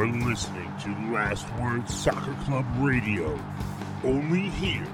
[0.00, 3.38] You're listening to Last Word Soccer Club Radio.
[4.02, 4.86] Only here.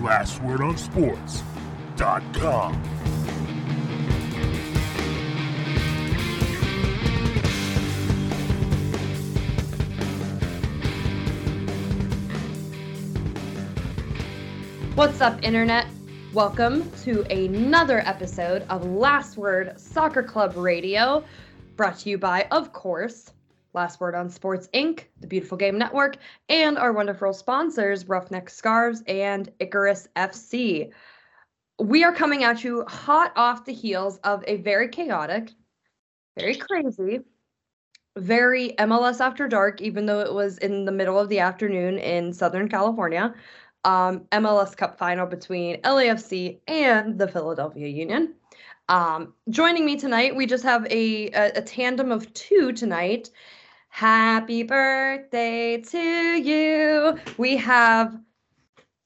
[0.00, 2.74] Last Word on Sports.com.
[14.94, 15.86] What's up, Internet?
[16.32, 21.24] Welcome to another episode of Last Word Soccer Club Radio,
[21.74, 23.32] brought to you by, of course,
[23.74, 26.16] Last Word on Sports Inc., the Beautiful Game Network,
[26.48, 30.90] and our wonderful sponsors, Roughneck Scarves and Icarus FC.
[31.78, 35.50] We are coming at you hot off the heels of a very chaotic,
[36.36, 37.20] very crazy,
[38.16, 42.32] very MLS after dark, even though it was in the middle of the afternoon in
[42.32, 43.34] Southern California
[43.84, 48.34] um, MLS Cup final between LAFC and the Philadelphia Union.
[48.88, 53.30] Um, joining me tonight, we just have a, a, a tandem of two tonight.
[53.98, 57.18] Happy birthday to you.
[57.36, 58.16] We have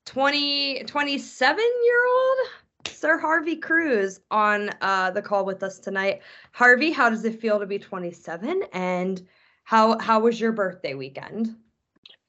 [0.04, 2.48] 20, 27 year old
[2.88, 6.20] Sir Harvey Cruz on uh, the call with us tonight.
[6.52, 8.64] Harvey, how does it feel to be 27?
[8.74, 9.26] And
[9.64, 11.56] how how was your birthday weekend?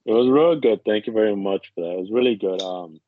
[0.06, 0.86] It was real good.
[0.86, 1.96] Thank you very much for that.
[1.96, 2.62] It was really good.
[2.62, 3.02] Um,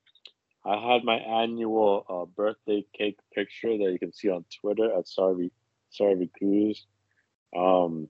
[0.66, 5.06] I had my annual uh, birthday cake picture that you can see on Twitter at
[5.06, 5.52] Sarvi
[5.98, 6.86] Sarvi Cruz.
[7.56, 8.10] Um,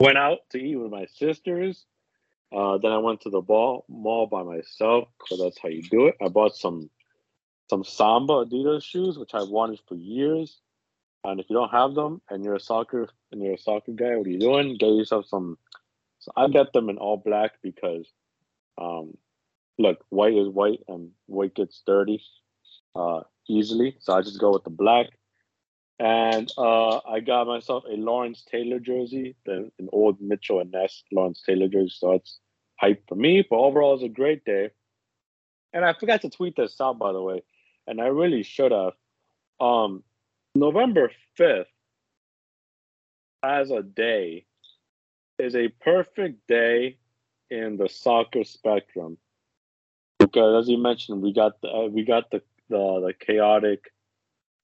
[0.00, 1.84] went out to eat with my sisters.
[2.54, 6.06] Uh, then I went to the ball mall by myself because that's how you do
[6.06, 6.16] it.
[6.22, 6.90] I bought some
[7.68, 10.60] some Samba Adidas shoes, which I've wanted for years.
[11.24, 14.14] And if you don't have them and you're a soccer and you're a soccer guy,
[14.16, 14.76] what are you doing?
[14.76, 15.56] Get yourself some
[16.24, 18.10] so I got them in all black because,
[18.80, 19.18] um,
[19.78, 22.22] look, white is white and white gets dirty
[22.96, 23.96] uh, easily.
[24.00, 25.08] So I just go with the black.
[25.98, 31.04] And uh, I got myself a Lawrence Taylor jersey, the, an old Mitchell and Ness
[31.12, 31.94] Lawrence Taylor jersey.
[31.96, 32.38] So it's
[32.80, 33.46] hype for me.
[33.48, 34.70] But overall, it's a great day.
[35.72, 37.42] And I forgot to tweet this out, by the way,
[37.86, 38.92] and I really should have.
[39.60, 40.02] Um,
[40.54, 41.66] November 5th,
[43.42, 44.46] as a day,
[45.38, 46.98] is a perfect day
[47.50, 49.18] in the soccer spectrum
[50.18, 53.92] because as you mentioned we got the uh, we got the, the the chaotic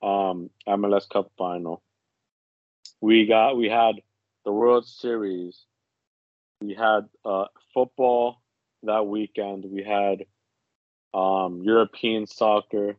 [0.02, 1.82] um MLS Cup final
[3.00, 3.96] we got we had
[4.44, 5.64] the World Series
[6.60, 8.40] we had uh football
[8.82, 10.24] that weekend we had
[11.12, 12.96] um European soccer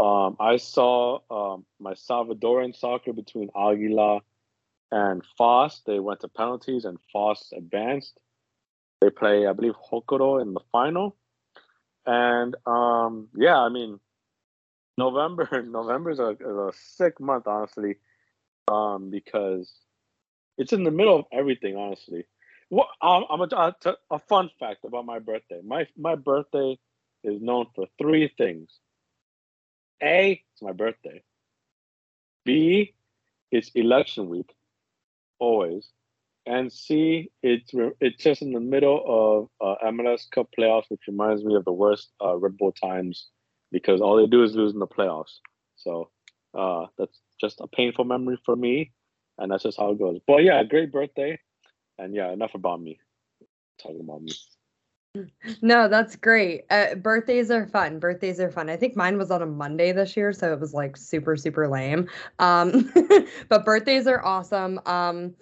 [0.00, 4.20] um I saw um my Salvadoran soccer between Aguila
[4.90, 5.82] and FAS.
[5.86, 8.18] They went to penalties, and FAS advanced.
[9.00, 11.16] They play, I believe, Jocoro in the final.
[12.06, 14.00] And um, yeah, I mean,
[14.98, 17.96] November November is a, is a sick month, honestly,
[18.66, 19.72] um, because
[20.58, 21.76] it's in the middle of everything.
[21.76, 22.26] Honestly,
[22.68, 23.74] what um, I'm a,
[24.10, 25.60] a fun fact about my birthday.
[25.64, 26.78] My my birthday
[27.22, 28.70] is known for three things.
[30.02, 31.22] A, it's my birthday.
[32.44, 32.94] B,
[33.52, 34.52] it's election week
[35.38, 35.88] always.
[36.44, 37.70] And C, it's
[38.00, 41.72] it's just in the middle of uh, MLS Cup playoffs, which reminds me of the
[41.72, 43.28] worst uh, Red Bull times
[43.70, 45.38] because all they do is lose in the playoffs.
[45.76, 46.10] So
[46.54, 48.92] uh, that's just a painful memory for me,
[49.38, 50.18] and that's just how it goes.
[50.26, 51.38] But yeah, great birthday,
[51.98, 52.98] and yeah, enough about me.
[53.80, 54.32] Talking about me.
[55.62, 56.64] No, that's great.
[56.70, 57.98] Uh, birthdays are fun.
[57.98, 58.68] Birthdays are fun.
[58.68, 61.68] I think mine was on a Monday this year, so it was like super super
[61.68, 62.08] lame.
[62.38, 62.92] Um,
[63.48, 64.80] but birthdays are awesome.
[64.86, 65.34] Um,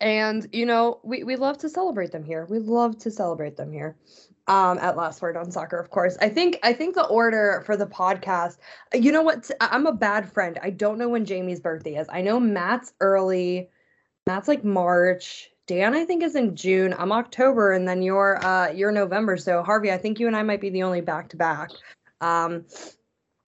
[0.00, 2.46] and you know, we we love to celebrate them here.
[2.50, 3.96] We love to celebrate them here.
[4.48, 6.16] Um, at last word on soccer, of course.
[6.20, 8.58] I think I think the order for the podcast.
[8.94, 9.50] You know what?
[9.60, 10.58] I'm a bad friend.
[10.62, 12.06] I don't know when Jamie's birthday is.
[12.10, 13.70] I know Matt's early.
[14.26, 15.50] Matt's like March.
[15.66, 16.94] Dan, I think, is in June.
[16.96, 19.36] I'm October, and then you're uh you're November.
[19.36, 21.70] So Harvey, I think you and I might be the only back to back.
[22.20, 22.66] Um,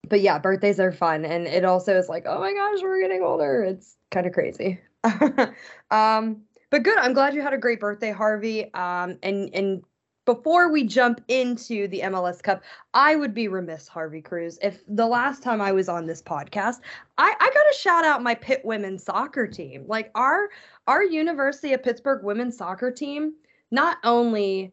[0.10, 3.24] but yeah, birthdays are fun, and it also is like, oh my gosh, we're getting
[3.24, 3.64] older.
[3.64, 4.80] It's kind of crazy.
[5.92, 6.98] um, but good.
[6.98, 8.74] I'm glad you had a great birthday, Harvey.
[8.74, 9.84] Um, and and
[10.26, 12.64] before we jump into the MLS Cup,
[12.94, 16.80] I would be remiss, Harvey Cruz, if the last time I was on this podcast,
[17.18, 19.86] I, I got to shout out my Pitt women's soccer team.
[19.88, 20.50] Like our
[20.88, 23.34] our University of Pittsburgh women's soccer team
[23.72, 24.72] not only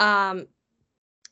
[0.00, 0.46] um,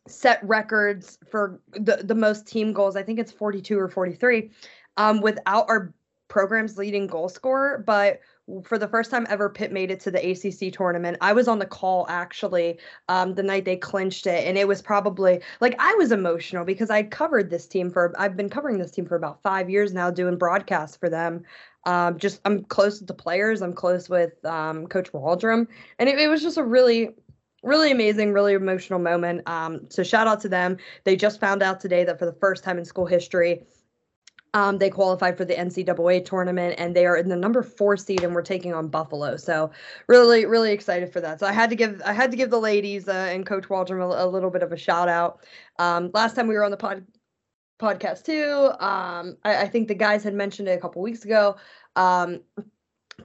[0.06, 4.50] set records for the, the most team goals, I think it's 42 or 43,
[4.96, 5.93] um, without our
[6.32, 8.20] program's leading goal scorer, but
[8.64, 11.19] for the first time ever, Pitt made it to the ACC tournament.
[11.20, 12.79] I was on the call actually
[13.11, 16.88] um, the night they clinched it, and it was probably like I was emotional because
[16.88, 20.11] I covered this team for I've been covering this team for about five years now,
[20.11, 21.44] doing broadcasts for them.
[21.84, 25.69] Um, just I'm close with the players, I'm close with um, Coach Waldrum,
[25.99, 27.11] and it, it was just a really
[27.62, 29.46] really amazing, really emotional moment.
[29.46, 30.79] Um, so shout out to them.
[31.05, 33.62] They just found out today that for the first time in school history,
[34.55, 38.23] um, they qualified for the NCAA tournament and they are in the number four seed
[38.23, 39.37] and we're taking on Buffalo.
[39.37, 39.71] So
[40.09, 41.41] really, really excited for that.
[41.41, 44.03] So I had to give I had to give the ladies uh, and Coach Waldrum
[44.03, 45.45] a, a, little bit of a shout out.
[45.79, 47.07] Um, last time we were on the pod
[47.81, 51.57] podcast too, um, I, I, think the guys had mentioned it a couple weeks ago.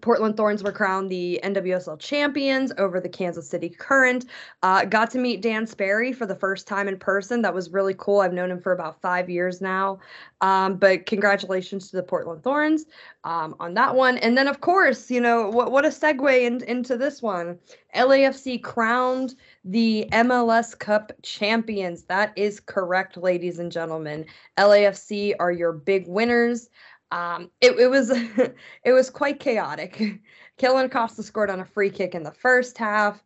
[0.01, 4.25] Portland Thorns were crowned the NWSL champions over the Kansas City Current.
[4.63, 7.41] Uh, got to meet Dan Sperry for the first time in person.
[7.41, 8.19] That was really cool.
[8.19, 9.99] I've known him for about five years now.
[10.41, 12.85] Um, but congratulations to the Portland Thorns
[13.23, 14.17] um, on that one.
[14.19, 17.57] And then, of course, you know, what, what a segue in, into this one.
[17.95, 19.35] LAFC crowned
[19.65, 22.03] the MLS Cup champions.
[22.03, 24.25] That is correct, ladies and gentlemen.
[24.57, 26.69] LAFC are your big winners.
[27.11, 28.11] Um, it, it was
[28.83, 30.21] it was quite chaotic.
[30.57, 33.23] Kellyn Acosta scored on a free kick in the first half.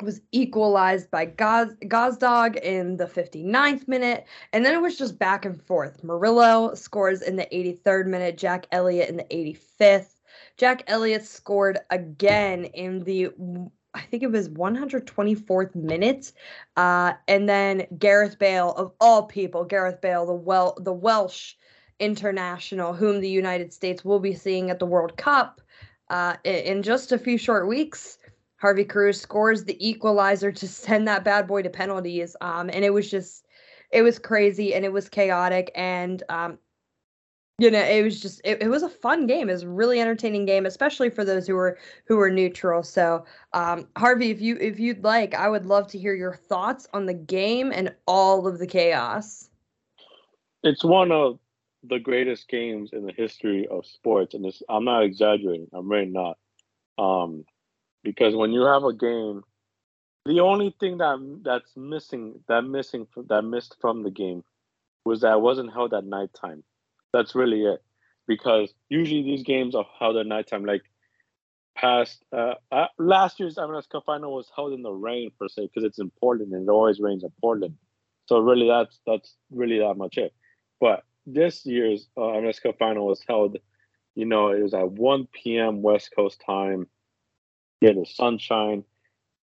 [0.00, 5.18] It was equalized by Goz, Gazdag in the 59th minute, and then it was just
[5.18, 6.04] back and forth.
[6.04, 10.14] Murillo scores in the 83rd minute, Jack Elliott in the 85th.
[10.56, 13.30] Jack Elliott scored again in the
[13.94, 16.32] I think it was 124th minute.
[16.76, 21.54] Uh, and then Gareth Bale, of all people, Gareth Bale, the well the Welsh
[22.00, 25.60] international, whom the United States will be seeing at the World Cup
[26.10, 28.18] uh, in just a few short weeks.
[28.56, 32.34] Harvey Cruz scores the equalizer to send that bad boy to penalties.
[32.40, 33.46] Um, and it was just,
[33.92, 35.70] it was crazy and it was chaotic.
[35.74, 36.58] And, um,
[37.60, 39.48] you know, it was just, it, it was a fun game.
[39.48, 42.82] It was a really entertaining game, especially for those who were, who were neutral.
[42.82, 46.88] So, um, Harvey, if you, if you'd like, I would love to hear your thoughts
[46.92, 49.50] on the game and all of the chaos.
[50.62, 51.38] It's one of
[51.84, 55.68] the greatest games in the history of sports, and this I'm not exaggerating.
[55.72, 56.38] I'm really not,
[56.98, 57.44] um,
[58.02, 59.42] because when you have a game,
[60.24, 64.42] the only thing that that's missing that missing that missed from the game
[65.04, 66.64] was that it wasn't held at nighttime.
[67.12, 67.82] That's really it,
[68.26, 70.64] because usually these games are held at nighttime.
[70.64, 70.82] Like
[71.76, 75.68] past uh, uh, last year's MLS Cup final was held in the rain per se
[75.72, 77.76] because it's in Portland and it always rains in Portland.
[78.26, 80.34] So really, that's that's really that much it.
[80.80, 83.58] But this year's uh, MLS Cup final was held,
[84.14, 85.82] you know, it was at 1 p.m.
[85.82, 86.86] West Coast time.
[87.80, 88.84] Yeah, the sunshine.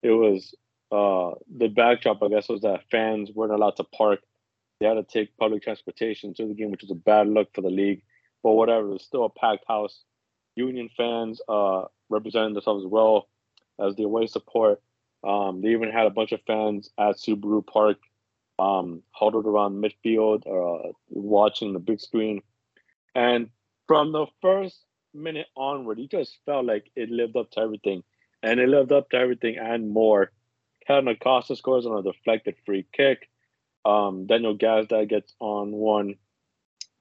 [0.01, 0.55] It was
[0.91, 4.19] uh, the backdrop, I guess, was that fans weren't allowed to park.
[4.79, 7.61] They had to take public transportation to the game, which was a bad look for
[7.61, 8.03] the league.
[8.43, 10.03] But whatever, it was still a packed house.
[10.55, 13.27] Union fans uh, representing themselves well
[13.79, 14.81] as the away support.
[15.23, 17.97] Um, they even had a bunch of fans at Subaru Park
[18.63, 22.41] um, huddled around midfield, uh, watching the big screen.
[23.13, 23.49] And
[23.87, 24.79] from the first
[25.13, 28.03] minute onward, he just felt like it lived up to everything.
[28.41, 30.31] And it lived up to everything and more.
[30.87, 33.29] Kellyn Acosta scores on a deflected free kick.
[33.85, 36.15] Um, Daniel Gazdag gets on one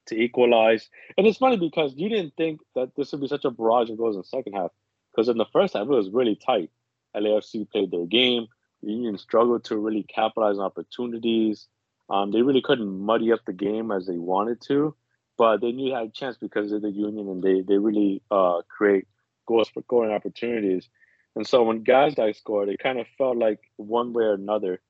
[0.06, 0.88] to equalize.
[1.16, 3.98] And it's funny because you didn't think that this would be such a barrage of
[3.98, 4.72] goals in the second half.
[5.12, 6.70] Because in the first half, it was really tight.
[7.16, 8.48] LAFC played their game.
[8.82, 11.66] Union struggled to really capitalize on opportunities.
[12.10, 14.94] Um, they really couldn't muddy up the game as they wanted to,
[15.38, 18.22] but they knew they had a chance because of the Union and they they really
[18.30, 19.06] uh, create
[19.46, 20.88] goals for scoring opportunities.
[21.34, 24.80] And so when Gazdag scored, it kind of felt like one way or another,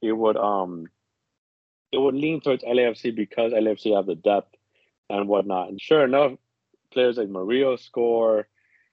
[0.00, 0.86] it would um
[1.92, 4.54] it would lean towards LAFC because LAFC have the depth
[5.08, 5.68] and whatnot.
[5.68, 6.32] And sure enough,
[6.92, 8.48] players like Murillo score,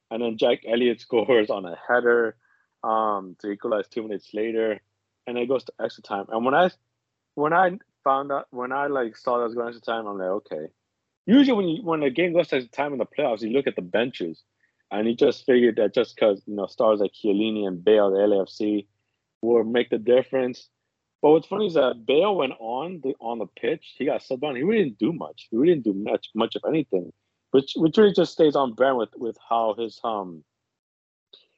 [0.09, 2.35] and then Jack Elliott scores on a header
[2.83, 4.81] um, to equalize two minutes later,
[5.25, 6.25] and it goes to extra time.
[6.29, 6.69] And when I
[7.35, 10.27] when I found out when I like saw that was going extra time, I'm like,
[10.27, 10.67] okay.
[11.25, 13.67] Usually when you when a game goes to extra time in the playoffs, you look
[13.67, 14.43] at the benches,
[14.91, 18.17] and he just figured that just because you know stars like Chiellini and Bale, the
[18.17, 18.87] LAFC,
[19.41, 20.69] will make the difference.
[21.21, 23.95] But what's funny is that Bale went on the on the pitch.
[23.97, 24.55] He got subbed on.
[24.55, 25.47] He really didn't do much.
[25.49, 27.11] He really didn't do much much of anything,
[27.51, 30.43] which which really just stays on brand with with how his um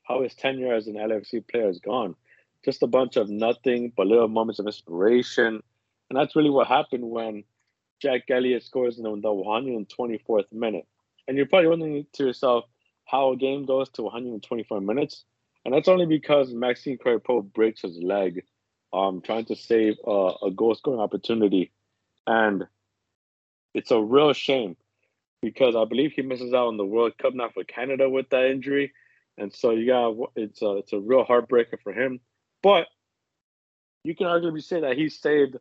[0.10, 2.16] how his tenure as an LFC player is gone.
[2.66, 5.62] Just a bunch of nothing but little moments of inspiration.
[6.10, 7.44] And that's really what happened when
[8.02, 10.88] Jack Elliott scores in the 124th minute.
[11.28, 12.66] And you're probably wondering to yourself
[13.06, 15.24] how a game goes to 124 minutes.
[15.64, 18.44] And that's only because Maxime Crepeau breaks his leg
[18.92, 21.72] um, trying to save uh, a goal scoring opportunity.
[22.26, 22.66] And
[23.74, 24.76] it's a real shame
[25.42, 28.50] because I believe he misses out on the World Cup now for Canada with that
[28.50, 28.92] injury,
[29.40, 32.20] and so you got it's a it's a real heartbreaker for him.
[32.62, 32.88] But
[34.04, 35.58] you can arguably say that he saved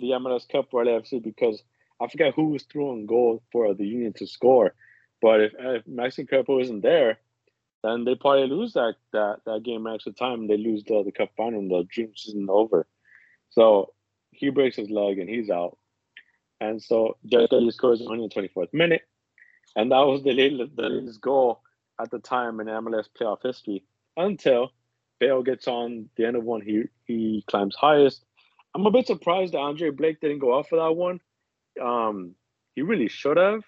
[0.00, 1.62] the MLS Cup for LAFC because
[2.00, 4.74] I forget who was throwing goal for the Union to score,
[5.22, 7.18] but if, if Maxime Crepeau isn't there,
[7.82, 10.46] then they probably lose that that that game extra time.
[10.46, 12.86] They lose the, the cup final and the dream season over.
[13.50, 13.92] So
[14.32, 15.78] he breaks his leg and he's out.
[16.60, 19.02] And so Dudley scores in the 124th minute.
[19.76, 21.62] And that was the latest, the latest goal
[22.00, 23.84] at the time in MLS playoff history
[24.16, 24.72] until
[25.20, 26.60] Bale gets on the end of one.
[26.60, 28.24] He he climbs highest.
[28.74, 31.20] I'm a bit surprised that Andre Blake didn't go off for that one.
[31.80, 32.34] Um,
[32.74, 33.62] he really should have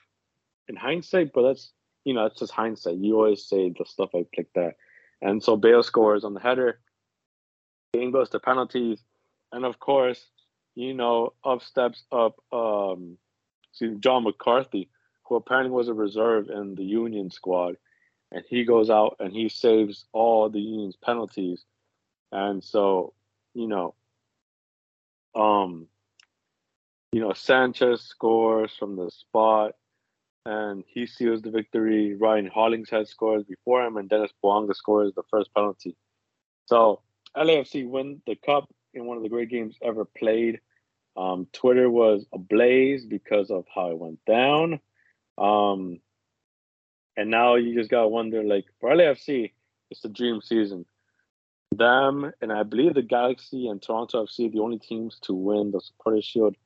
[0.69, 1.73] in hindsight, but that's
[2.05, 2.99] you know, that's just hindsight.
[2.99, 4.77] You always say the stuff like, like that.
[5.23, 6.79] And so Bale scores on the header.
[7.95, 9.01] Game goes to penalties.
[9.53, 10.25] And of course,
[10.75, 13.19] you know, up steps up um
[13.99, 14.89] John McCarthy,
[15.25, 17.77] who apparently was a reserve in the Union squad.
[18.33, 21.65] And he goes out and he saves all the Union's penalties.
[22.33, 23.15] And so,
[23.55, 23.95] you know,
[25.35, 25.87] um,
[27.13, 29.73] you know, Sanchez scores from the spot
[30.45, 32.15] and he seals the victory.
[32.15, 35.97] Ryan Hollingshead scores before him, and Denis Bouanga scores the first penalty.
[36.67, 37.01] So
[37.37, 40.61] LAFC win the cup in one of the great games ever played.
[41.17, 44.81] Um, Twitter was ablaze because of how it went down.
[45.37, 46.01] Um,
[47.17, 49.53] and now you just gotta wonder, like for LAFC,
[49.91, 50.85] it's the dream season.
[51.73, 55.81] Them and I believe the Galaxy and Toronto FC, the only teams to win the
[55.81, 56.57] Supporters Shield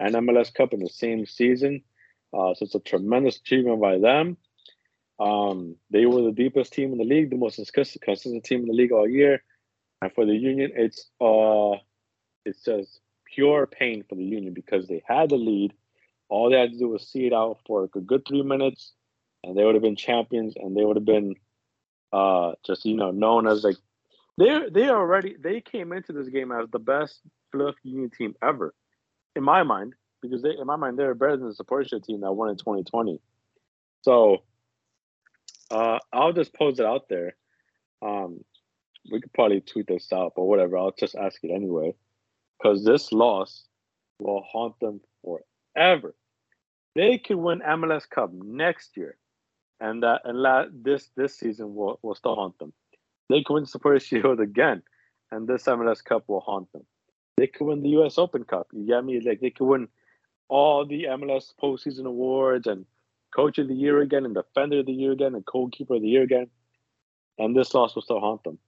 [0.00, 1.82] and MLS Cup in the same season.
[2.32, 4.36] Uh, so it's a tremendous achievement by them.
[5.20, 8.72] Um, they were the deepest team in the league, the most consistent team in the
[8.72, 9.42] league all year.
[10.02, 11.78] And for the Union, it's uh,
[12.44, 15.72] it's just pure pain for the Union because they had the lead.
[16.28, 18.92] All they had to do was see it out for a good three minutes,
[19.44, 21.34] and they would have been champions, and they would have been
[22.12, 23.76] uh, just you know known as like
[24.38, 27.20] they they already they came into this game as the best
[27.52, 28.74] fluff Union team ever,
[29.36, 32.32] in my mind because they, in my mind, they're better than the support team that
[32.32, 33.20] won in 2020.
[34.02, 34.42] So
[35.70, 37.36] uh, I'll just pose it out there.
[38.00, 38.42] Um,
[39.10, 40.78] we could probably tweet this out, but whatever.
[40.78, 41.94] I'll just ask it anyway,
[42.58, 43.64] because this loss
[44.18, 46.14] will haunt them forever.
[46.94, 49.16] They could win MLS Cup next year,
[49.80, 52.72] and that and la- this this season will, will still haunt them.
[53.28, 54.82] They could win the Supporters Shield again,
[55.30, 56.84] and this MLS Cup will haunt them.
[57.36, 58.18] They could win the U.S.
[58.18, 58.68] Open Cup.
[58.72, 59.20] You get me?
[59.20, 59.88] Like they could win
[60.48, 62.86] all the MLS postseason awards and
[63.34, 66.08] coach of the year again and defender of the year again and goalkeeper of the
[66.08, 66.46] year again.
[67.38, 68.58] And this loss will still haunt them.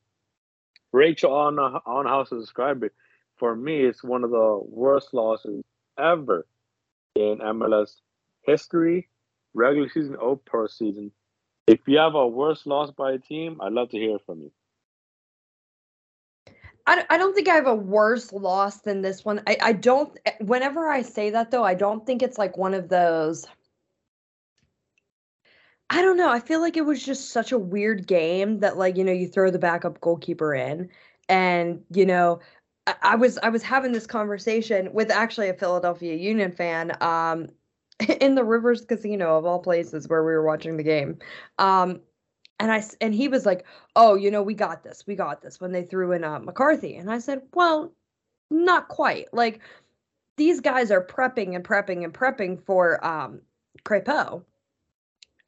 [0.93, 2.93] Rachel on on how to describe it.
[3.37, 5.63] For me, it's one of the worst losses
[5.99, 6.47] ever
[7.15, 7.97] in MLS
[8.43, 9.09] history,
[9.57, 11.11] regular season or postseason.
[11.67, 14.53] If you have a worst loss by a team, I'd love to hear from you.
[16.87, 19.43] I, I don't think I have a worse loss than this one.
[19.49, 22.89] I, I don't, whenever I say that though, I don't think it's like one of
[22.89, 23.47] those.
[25.91, 26.31] I don't know.
[26.31, 29.29] I feel like it was just such a weird game that, like, you know, you
[29.29, 30.89] throw the backup goalkeeper in,
[31.29, 32.41] and you know,
[33.03, 37.49] I was I was having this conversation with actually a Philadelphia Union fan, um,
[38.21, 41.19] in the Rivers Casino of all places where we were watching the game,
[41.59, 42.01] um,
[42.59, 45.05] and I and he was like, "Oh, you know, we got this.
[45.07, 47.93] We got this." When they threw in uh, McCarthy, and I said, "Well,
[48.51, 49.33] not quite.
[49.33, 49.61] Like
[50.37, 53.41] these guys are prepping and prepping and prepping for um
[53.85, 54.43] Crepeau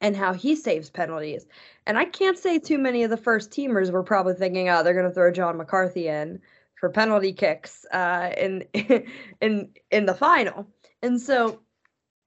[0.01, 1.47] and how he saves penalties.
[1.87, 4.95] And I can't say too many of the first teamers were probably thinking, "Oh, they're
[4.95, 6.41] going to throw John McCarthy in
[6.77, 8.65] for penalty kicks uh in
[9.41, 10.67] in in the final."
[11.03, 11.61] And so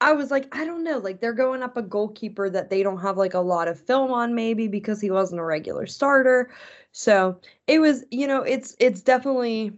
[0.02, 3.02] I was like, I don't know, like they're going up a goalkeeper that they don't
[3.02, 6.52] have like a lot of film on maybe because he wasn't a regular starter.
[6.92, 9.74] So, it was, you know, it's it's definitely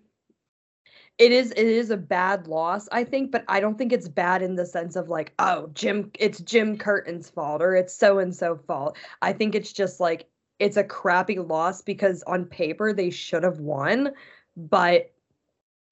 [1.20, 4.42] it is it is a bad loss, I think, but I don't think it's bad
[4.42, 8.34] in the sense of like, oh, Jim it's Jim Curtin's fault or it's so and
[8.36, 8.98] so fault.
[9.22, 10.27] I think it's just like
[10.60, 14.12] it's a crappy loss because on paper they should have won,
[14.56, 15.12] but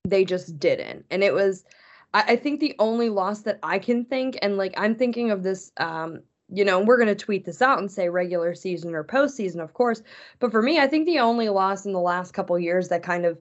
[0.07, 1.05] they just didn't.
[1.11, 1.65] And it was
[2.13, 5.43] I, I think the only loss that I can think, and like I'm thinking of
[5.43, 9.03] this, um, you know, we're going to tweet this out and say regular season or
[9.03, 10.01] postseason, of course.
[10.39, 13.25] But for me, I think the only loss in the last couple years that kind
[13.25, 13.39] of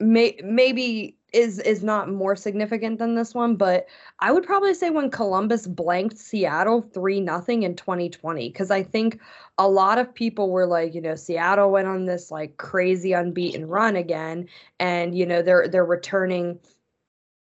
[0.00, 3.86] may maybe is is not more significant than this one, but
[4.20, 9.18] I would probably say when Columbus blanked Seattle 3 nothing in 2020 cuz I think
[9.58, 13.66] a lot of people were like, you know, Seattle went on this like crazy unbeaten
[13.66, 14.46] run again
[14.78, 16.58] and you know, they're they're returning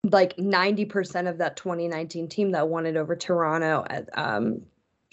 [0.04, 4.62] like 90% of that 2019 team that won it over Toronto at, um,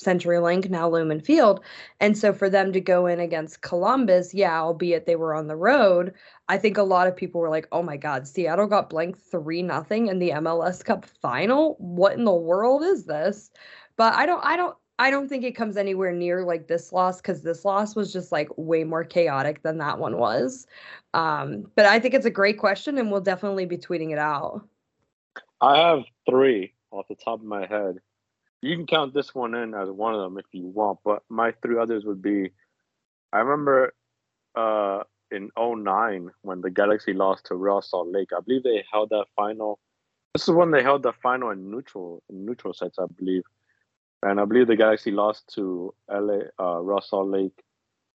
[0.01, 1.63] CenturyLink, now Lumen Field.
[1.99, 5.55] And so for them to go in against Columbus, yeah, albeit they were on the
[5.55, 6.13] road,
[6.47, 9.63] I think a lot of people were like, "Oh my god, Seattle got blank 3
[9.63, 11.75] nothing in the MLS Cup final.
[11.79, 13.49] What in the world is this?"
[13.97, 17.19] But I don't I don't I don't think it comes anywhere near like this loss
[17.21, 20.67] cuz this loss was just like way more chaotic than that one was.
[21.13, 24.61] Um, but I think it's a great question and we'll definitely be tweeting it out.
[25.61, 27.97] I have 3 off the top of my head
[28.61, 31.53] you can count this one in as one of them if you want, but my
[31.61, 32.51] three others would be
[33.31, 33.93] I remember
[34.55, 38.29] uh, in 09 when the Galaxy lost to Real Salt Lake.
[38.35, 39.79] I believe they held that final.
[40.33, 43.43] This is when they held the final in neutral in neutral sets, I believe.
[44.23, 47.63] And I believe the Galaxy lost to LA uh, Real Salt Lake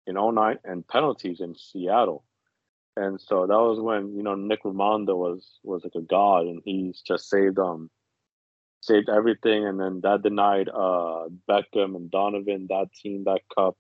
[0.08, 2.24] in 09 and penalties in Seattle.
[2.96, 6.62] And so that was when, you know, Nick Rimando was was like a god and
[6.66, 7.90] he's just saved um
[8.82, 13.78] saved everything, and then that denied uh, Beckham and Donovan that team that cup.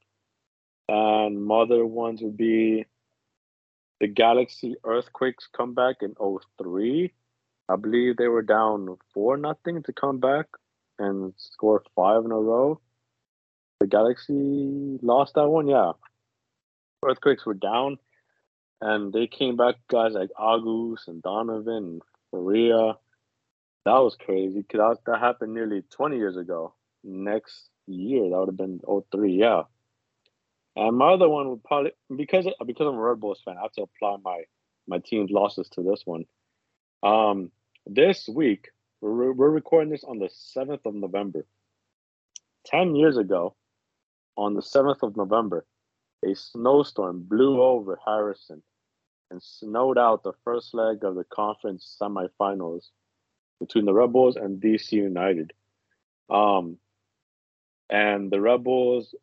[0.87, 2.85] And mother ones would be
[3.99, 6.15] the Galaxy Earthquakes comeback in
[6.61, 7.13] 03.
[7.67, 10.47] I believe they were down four nothing to come back
[10.97, 12.81] and score five in a row.
[13.79, 15.91] The Galaxy lost that one, yeah.
[17.05, 17.97] Earthquakes were down,
[18.81, 19.75] and they came back.
[19.89, 22.95] Guys like Agoos and Donovan and Faria
[23.85, 26.73] that was crazy because that, that happened nearly 20 years ago.
[27.03, 28.81] Next year, that would have been
[29.11, 29.63] 03, yeah.
[30.75, 33.71] And my other one would probably because because I'm a Red Bulls fan, I have
[33.73, 34.43] to apply my
[34.87, 36.25] my team's losses to this one.
[37.01, 37.51] Um,
[37.87, 38.69] this week
[39.01, 41.45] we're we're recording this on the seventh of November.
[42.65, 43.55] Ten years ago,
[44.37, 45.65] on the seventh of November,
[46.23, 48.61] a snowstorm blew over Harrison
[49.31, 52.89] and snowed out the first leg of the conference semifinals
[53.59, 55.53] between the Red Bulls and DC United.
[56.29, 56.77] Um,
[57.89, 59.13] and the Red Bulls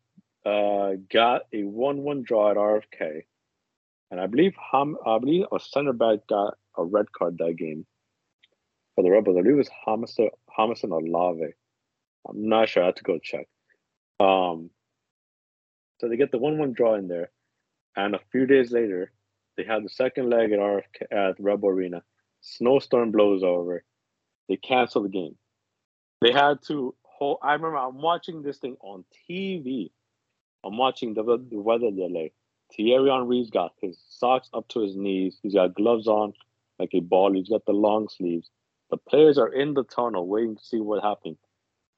[0.45, 3.23] uh, got a one-one draw at RFK,
[4.11, 7.85] and I believe Ham, I believe a center back got a red card that game
[8.95, 9.37] for the Red Bulls.
[9.37, 11.53] I believe it was Hamilton Olave.
[12.27, 12.83] I'm not sure.
[12.83, 13.47] I have to go check.
[14.19, 14.69] Um,
[15.99, 17.31] so they get the one-one draw in there,
[17.95, 19.11] and a few days later,
[19.57, 22.03] they had the second leg at RFK at Red Bull Arena.
[22.41, 23.83] Snowstorm blows over.
[24.47, 25.35] They cancel the game.
[26.21, 27.39] They had to hold.
[27.41, 29.91] I remember I'm watching this thing on TV.
[30.63, 32.31] I'm watching the, the weather delay.
[32.75, 35.37] Thierry Henry's got his socks up to his knees.
[35.41, 36.33] He's got gloves on
[36.79, 37.33] like a ball.
[37.33, 38.49] He's got the long sleeves.
[38.89, 41.37] The players are in the tunnel waiting to see what happens.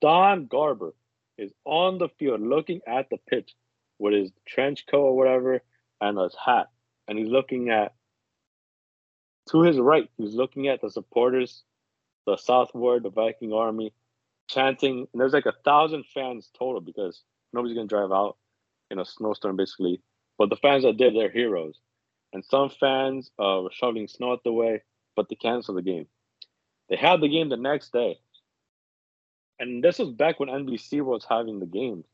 [0.02, 0.94] Don Garber
[1.38, 3.56] is on the field looking at the pitch
[3.98, 5.62] with his trench coat or whatever
[6.02, 6.68] and his hat.
[7.10, 7.94] And he's looking at
[9.50, 11.64] to his right, he's looking at the supporters
[12.30, 13.92] the southward, the Viking army,
[14.48, 15.08] chanting.
[15.12, 18.38] And there's like a thousand fans total because nobody's gonna drive out
[18.92, 20.02] in a snowstorm basically.
[20.38, 21.80] But the fans that did, they're heroes.
[22.32, 24.84] And some fans uh, were shoveling snow out the way,
[25.16, 26.06] but they canceled the game.
[26.90, 28.20] They had the game the next day.
[29.60, 32.06] And this was back when NBC was having the games.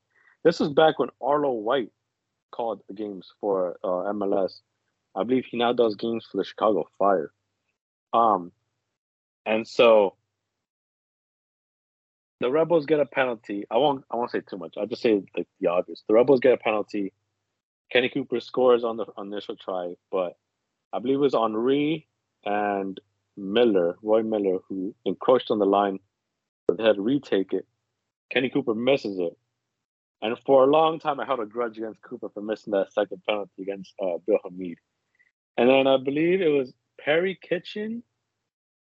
[0.43, 1.91] This was back when Arlo White
[2.51, 4.61] called the games for uh, MLS.
[5.15, 7.31] I believe he now does games for the Chicago Fire.
[8.13, 8.51] Um,
[9.45, 10.15] and so
[12.39, 13.65] the Red Bulls get a penalty.
[13.71, 14.75] I won't I won't say too much.
[14.77, 16.03] I'll just say like the obvious.
[16.07, 17.13] The Red Bulls get a penalty.
[17.91, 20.37] Kenny Cooper scores on the initial try, but
[20.91, 22.07] I believe it was Henry
[22.43, 22.99] and
[23.37, 25.99] Miller, Roy Miller, who encroached on the line,
[26.67, 27.65] but they had to retake it.
[28.31, 29.37] Kenny Cooper misses it.
[30.21, 33.21] And for a long time, I held a grudge against Cooper for missing that second
[33.27, 34.77] penalty against uh, Bill Hamid.
[35.57, 38.03] And then I believe it was Perry Kitchen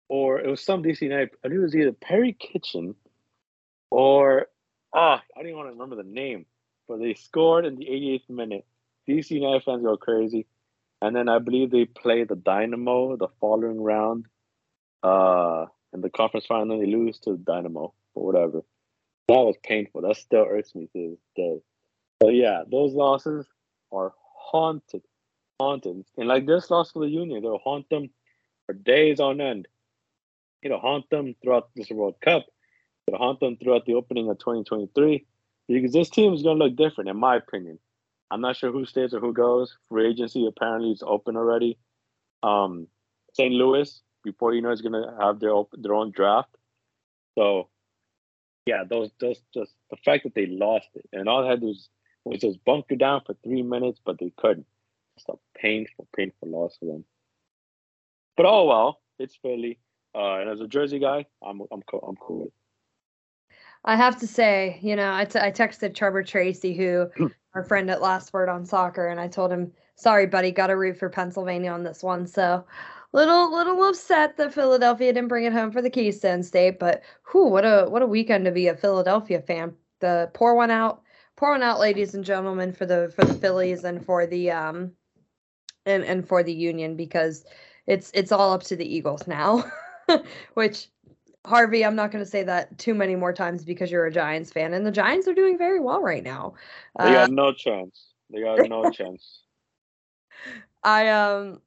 [0.09, 1.31] or it was some DC United.
[1.45, 2.95] I think it was either Perry Kitchen
[3.91, 4.47] or
[4.95, 6.47] ah, I don't even want to remember the name,
[6.89, 8.67] but they scored in the 88th minute.
[9.09, 10.47] DC United fans go crazy,
[11.03, 14.27] and then I believe they play the Dynamo the following round.
[15.03, 18.63] Uh, in the conference final, they lose to the Dynamo or whatever.
[19.29, 20.03] That was painful.
[20.03, 21.61] That still irks me to this day.
[22.21, 23.47] But yeah, those losses
[23.93, 25.03] are haunted,
[25.61, 28.11] and like this loss for the Union, they'll haunt them
[28.67, 29.69] for days on end
[30.71, 32.47] know, haunt them throughout this World Cup.
[33.07, 35.27] It'll haunt them throughout the opening of 2023
[35.69, 37.79] because this team is going to look different, in my opinion.
[38.31, 39.77] I'm not sure who stays or who goes.
[39.89, 41.79] Free agency apparently is open already.
[42.43, 42.89] Um,
[43.35, 43.53] St.
[43.53, 46.57] Louis, before you know, is going to have their open, their own draft.
[47.37, 47.69] So,
[48.67, 51.89] yeah, those those just the fact that they lost it and all they had was
[52.25, 54.67] was just bunker down for three minutes, but they couldn't.
[55.17, 57.05] It's a painful, painful loss for them.
[58.37, 59.79] But oh well, it's Philly.
[60.15, 62.05] Uh, and as a Jersey guy, I'm I'm cool.
[62.07, 62.53] I'm cool with.
[63.85, 67.09] I have to say, you know, I, t- I texted Trevor Tracy, who
[67.55, 70.77] our friend at Last Word on Soccer, and I told him, "Sorry, buddy, got to
[70.77, 72.65] root for Pennsylvania on this one." So,
[73.13, 77.47] little little upset that Philadelphia didn't bring it home for the Keystone State, but whew,
[77.47, 79.75] what a what a weekend to be a Philadelphia fan.
[80.01, 81.03] The pour one out,
[81.37, 84.93] pour one out, ladies and gentlemen, for the for the Phillies and for the um
[85.87, 87.45] and and for the Union because
[87.87, 89.65] it's it's all up to the Eagles now,
[90.55, 90.89] which
[91.47, 94.51] Harvey, I'm not going to say that too many more times because you're a Giants
[94.51, 96.55] fan, and the Giants are doing very well right now.
[96.99, 98.15] They got uh, no chance.
[98.31, 99.43] They got no chance.
[100.85, 101.61] I um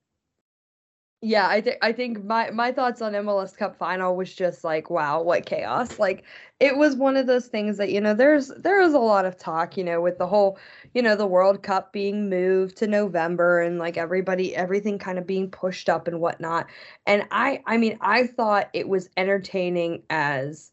[1.21, 4.91] yeah, I think I think my my thoughts on MLS Cup final was just like,
[4.91, 5.97] wow, what chaos.
[5.97, 6.23] Like
[6.59, 9.35] it was one of those things that, you know, there's there was a lot of
[9.35, 10.59] talk, you know, with the whole,
[10.93, 15.25] you know, the World Cup being moved to November and like everybody everything kind of
[15.25, 16.67] being pushed up and whatnot.
[17.07, 20.71] And I I mean, I thought it was entertaining as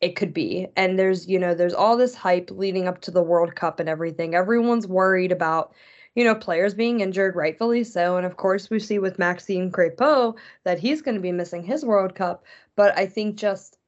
[0.00, 0.66] it could be.
[0.76, 3.88] And there's, you know, there's all this hype leading up to the World Cup and
[3.88, 4.34] everything.
[4.34, 5.74] Everyone's worried about
[6.14, 8.16] you know, players being injured, rightfully so.
[8.16, 11.84] And of course, we see with Maxime Crepeau that he's going to be missing his
[11.84, 12.44] World Cup.
[12.76, 13.78] But I think just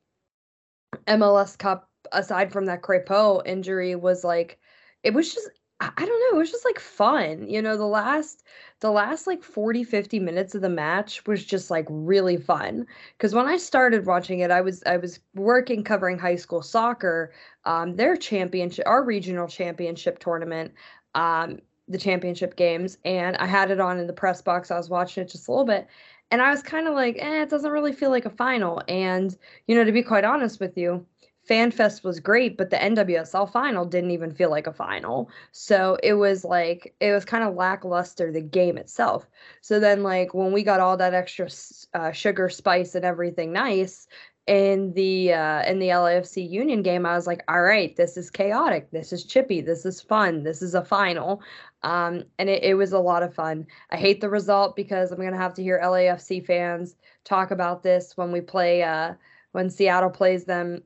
[1.06, 4.58] MLS Cup, aside from that Crepeau injury, was like,
[5.02, 7.48] it was just, I don't know, it was just like fun.
[7.48, 8.44] You know, the last,
[8.78, 12.86] the last like 40, 50 minutes of the match was just like really fun.
[13.18, 17.32] Cause when I started watching it, I was, I was working covering high school soccer,
[17.64, 20.72] um, their championship, our regional championship tournament.
[21.16, 24.70] Um, the championship games and I had it on in the press box.
[24.70, 25.88] I was watching it just a little bit
[26.32, 28.82] and I was kind of like, eh, it doesn't really feel like a final.
[28.88, 31.06] And, you know, to be quite honest with you,
[31.48, 35.28] FanFest was great, but the NWSL final didn't even feel like a final.
[35.50, 39.28] So it was like, it was kind of lackluster, the game itself.
[39.60, 41.48] So then, like, when we got all that extra
[41.94, 44.06] uh, sugar, spice, and everything nice,
[44.46, 48.30] in the uh in the LAFC Union game, I was like, all right, this is
[48.30, 51.42] chaotic, this is chippy, this is fun, this is a final.
[51.82, 53.66] Um, and it, it was a lot of fun.
[53.90, 58.16] I hate the result because I'm gonna have to hear LAFC fans talk about this
[58.16, 59.14] when we play uh
[59.52, 60.82] when Seattle plays them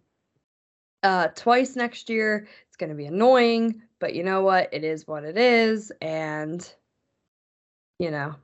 [1.02, 2.48] uh twice next year.
[2.68, 4.68] It's gonna be annoying, but you know what?
[4.72, 6.68] It is what it is, and
[7.98, 8.34] you know,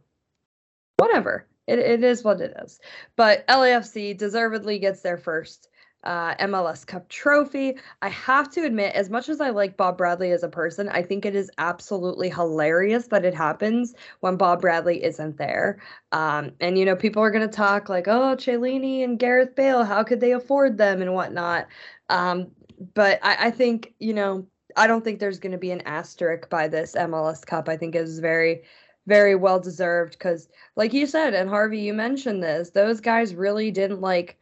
[0.96, 2.80] whatever it, it is what it is.
[3.16, 5.68] But LAFC deservedly gets their first
[6.04, 7.78] uh, MLS Cup trophy.
[8.00, 11.02] I have to admit, as much as I like Bob Bradley as a person, I
[11.02, 15.80] think it is absolutely hilarious that it happens when Bob Bradley isn't there.
[16.10, 19.84] Um, and, you know, people are going to talk like, oh, Chiellini and Gareth Bale,
[19.84, 21.68] how could they afford them and whatnot?
[22.08, 22.48] Um,
[22.94, 24.46] but I, I think, you know,
[24.76, 27.68] I don't think there's going to be an asterisk by this MLS Cup.
[27.68, 28.62] I think it is very
[29.06, 33.70] very well deserved because like you said and harvey you mentioned this those guys really
[33.70, 34.38] didn't like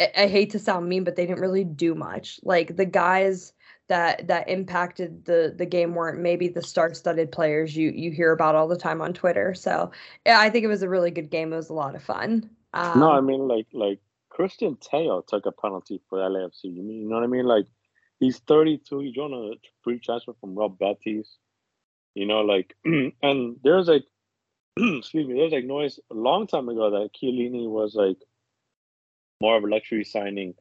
[0.00, 2.40] I, I, hate to sound mean but they didn't really do much.
[2.42, 3.52] Like the guys
[3.88, 8.54] that that impacted the the game weren't maybe the star-studded players you you hear about
[8.54, 9.54] all the time on twitter.
[9.54, 9.90] So
[10.26, 11.52] yeah i think it was a really good game.
[11.52, 12.50] It was a lot of fun.
[12.74, 17.02] Um, no i mean like like Cristian Tello took a penalty for lafc you mean
[17.02, 17.46] you know what i mean?
[17.46, 17.66] Like
[18.20, 21.38] he's 32 he joined a free transfer from Real Betis
[22.14, 24.04] you know, like, and there's like,
[24.76, 28.18] excuse me, there's like noise a long time ago that Chiellini was like
[29.40, 30.54] more of a luxury signing.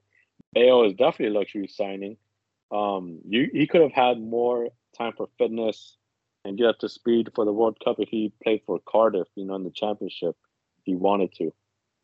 [0.53, 2.17] Bale is definitely a luxury signing.
[2.71, 5.95] Um, you he could have had more time for fitness
[6.43, 9.45] and get up to speed for the World Cup if he played for Cardiff, you
[9.45, 10.35] know, in the championship,
[10.79, 11.53] if he wanted to,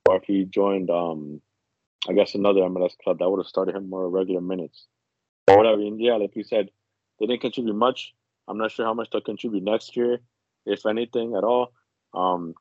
[0.07, 1.41] or if he joined, um,
[2.07, 4.85] I guess another MLS club that would have started him more regular minutes,
[5.47, 5.81] or whatever.
[5.81, 6.69] And yeah, like you said,
[7.19, 8.13] they didn't contribute much.
[8.47, 10.19] I'm not sure how much they'll contribute next year,
[10.65, 11.73] if anything at all.
[12.13, 12.55] Um,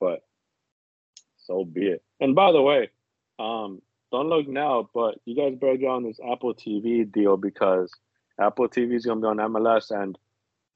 [0.00, 0.22] but
[1.38, 2.02] so be it.
[2.20, 2.90] And by the way,
[3.38, 7.92] um, don't look now, but you guys better get on this Apple TV deal because
[8.40, 10.18] Apple TV is gonna be on MLS, and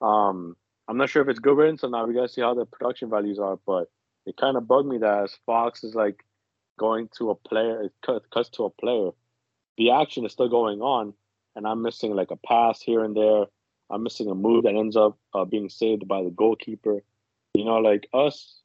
[0.00, 0.56] um,
[0.88, 1.78] I'm not sure if it's good written.
[1.78, 3.58] So now we gotta see how the production values are.
[3.66, 3.88] But
[4.26, 6.24] it kind of bugged me that as Fox is like
[6.78, 9.10] going to a player, it cuts to a player,
[9.76, 11.14] the action is still going on,
[11.56, 13.46] and I'm missing like a pass here and there
[13.90, 17.02] I'm missing a move that ends up uh, being saved by the goalkeeper.
[17.54, 18.60] You know, like us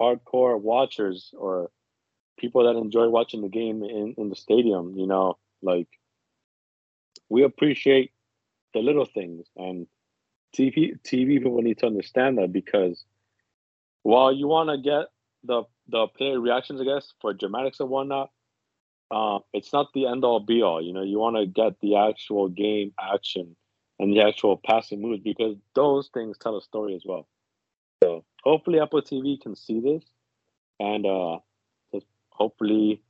[0.00, 1.70] hardcore watchers or
[2.38, 5.88] people that enjoy watching the game in, in the stadium, you know, like
[7.28, 8.12] we appreciate
[8.74, 9.86] the little things and
[10.54, 13.04] TV TV people need to understand that because
[14.02, 15.06] while you want to get
[15.44, 18.30] the the player reactions, I guess, for dramatics and whatnot,
[19.10, 20.82] uh, it's not the end all be all.
[20.82, 23.56] You know, you want to get the actual game action
[23.98, 27.26] and the actual passing moves because those things tell a story as well.
[28.02, 30.04] So hopefully Apple TV can see this
[30.78, 31.38] and uh,
[31.92, 33.02] just hopefully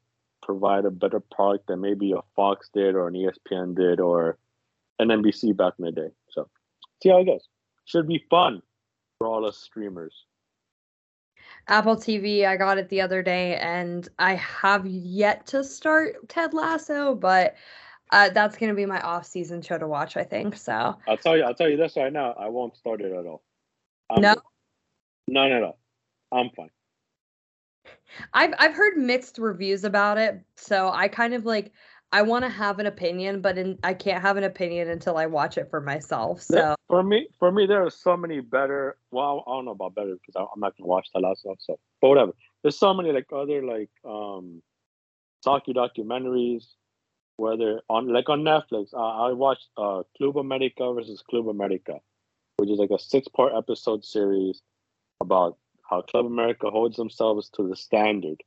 [0.42, 4.38] provide a better product than maybe a Fox did or an ESPN did or
[4.98, 6.08] an NBC back in the day.
[6.30, 6.48] So
[7.02, 7.48] see how it goes.
[7.84, 8.62] Should be fun
[9.18, 10.14] for all us streamers.
[11.68, 16.54] Apple TV, I got it the other day, and I have yet to start Ted
[16.54, 17.56] Lasso, but
[18.10, 20.16] uh, that's gonna be my off-season show to watch.
[20.16, 20.96] I think so.
[21.06, 21.44] I'll tell you.
[21.44, 22.32] I'll tell you this right now.
[22.32, 23.42] I won't start it at all.
[24.10, 24.34] I'm No?
[24.34, 24.42] good.
[25.28, 25.76] No, no, no.
[26.32, 26.70] I'm fine.
[28.32, 31.72] I've I've heard mixed reviews about it, so I kind of like
[32.12, 35.26] I want to have an opinion, but in, I can't have an opinion until I
[35.26, 36.46] watch it for myself.
[36.46, 38.96] There- So for me, for me, there are so many better.
[39.10, 41.56] Well, I don't know about better because I- I'm not gonna watch that last stuff.
[41.60, 42.32] So, but whatever.
[42.62, 44.62] There's so many like other like um,
[45.42, 46.64] soccer documentaries,
[47.36, 48.94] whether on like on Netflix.
[48.94, 52.00] Uh, I watched uh, Club America versus Club America,
[52.56, 54.62] which is like a six-part episode series
[55.20, 55.56] about
[55.88, 58.42] how Club America holds themselves to the standard.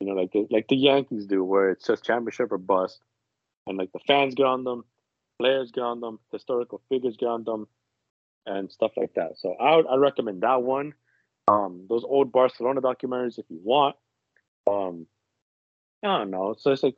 [0.00, 3.00] You know, like the, like the Yankees do, where it's just championship or bust,
[3.66, 4.84] and like the fans get on them,
[5.38, 7.68] players get on them, historical figures get on them,
[8.46, 9.38] and stuff like that.
[9.38, 10.94] So I would I recommend that one.
[11.48, 13.96] Um, those old Barcelona documentaries if you want.
[14.68, 15.06] Um,
[16.04, 16.54] I don't know.
[16.58, 16.96] So it's like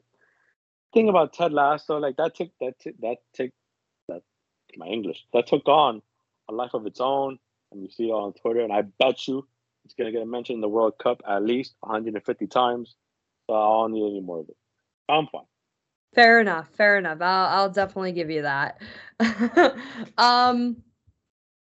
[0.94, 3.50] thing about Ted Lasso, like that took that took that took
[4.08, 4.22] that
[4.76, 6.00] my English that took on
[6.48, 7.38] a life of its own,
[7.72, 8.60] and you see it on Twitter.
[8.60, 9.46] And I bet you
[9.84, 12.94] it's gonna get mentioned in the World Cup at least 150 times.
[13.46, 14.56] So I don't need any more of it.
[15.08, 15.42] I'm fine.
[16.14, 17.20] fair enough, fair enough.
[17.20, 18.80] I'll I'll definitely give you that.
[20.16, 20.76] um,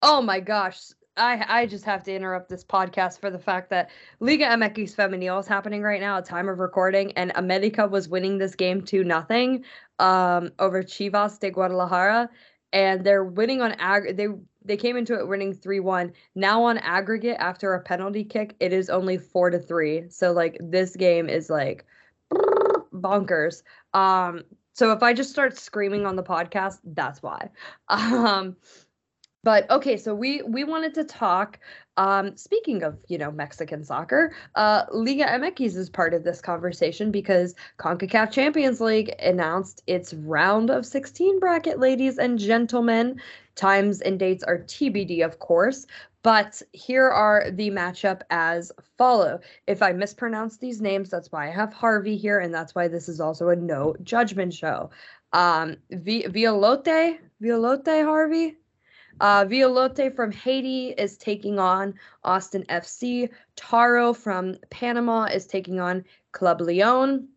[0.01, 0.89] oh my gosh.
[1.19, 5.39] I, I just have to interrupt this podcast for the fact that Liga MX Femenil
[5.39, 9.03] is happening right now at time of recording, and America was winning this game two
[9.03, 9.63] nothing
[9.99, 12.29] um, over Chivas de Guadalajara,
[12.73, 14.15] and they're winning on ag.
[14.15, 14.27] They
[14.63, 16.13] they came into it winning three one.
[16.35, 20.05] Now on aggregate after a penalty kick, it is only four to three.
[20.09, 21.85] So like this game is like
[22.93, 23.63] bonkers.
[23.93, 27.49] Um, so if I just start screaming on the podcast, that's why.
[27.89, 28.55] Um,
[29.43, 31.59] but okay, so we we wanted to talk.
[31.97, 37.11] Um, speaking of you know Mexican soccer, uh, Liga MX is part of this conversation
[37.11, 43.21] because Concacaf Champions League announced its round of 16 bracket, ladies and gentlemen.
[43.55, 45.85] Times and dates are TBD, of course.
[46.21, 49.39] But here are the matchup as follow.
[49.67, 53.07] If I mispronounce these names, that's why I have Harvey here, and that's why this
[53.07, 54.89] is also a no judgment show.
[55.31, 58.57] Um, Vi- Violote, Violote Harvey.
[59.21, 63.29] Uh, Violote from Haiti is taking on Austin FC.
[63.55, 67.27] Tauro from Panama is taking on Club Leon,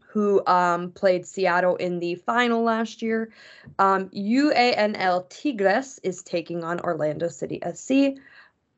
[0.00, 3.30] who um, played Seattle in the final last year.
[3.78, 8.18] Um, UANL Tigres is taking on Orlando City SC.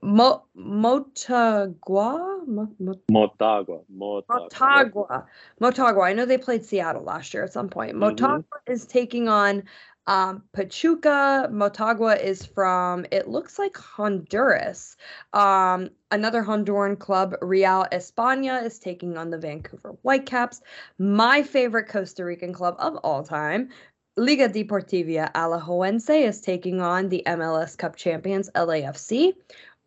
[0.05, 2.47] Mo- Motagua?
[2.47, 3.85] Mo- Mo- Motagua.
[3.97, 4.51] Motagua.
[4.51, 5.27] Motagua.
[5.61, 6.05] Motagua.
[6.05, 7.95] I know they played Seattle last year at some point.
[7.97, 8.17] Mhm.
[8.17, 9.63] Motagua is taking on
[10.07, 11.49] um, Pachuca.
[11.51, 14.97] Motagua is from, it looks like Honduras.
[15.33, 20.61] Um, another Honduran club, Real España, is taking on the Vancouver Whitecaps.
[20.99, 23.71] My favorite Costa Rican club of all time,
[24.17, 29.35] Liga Deportiva Alajuelense, is taking on the MLS Cup champions, LAFC.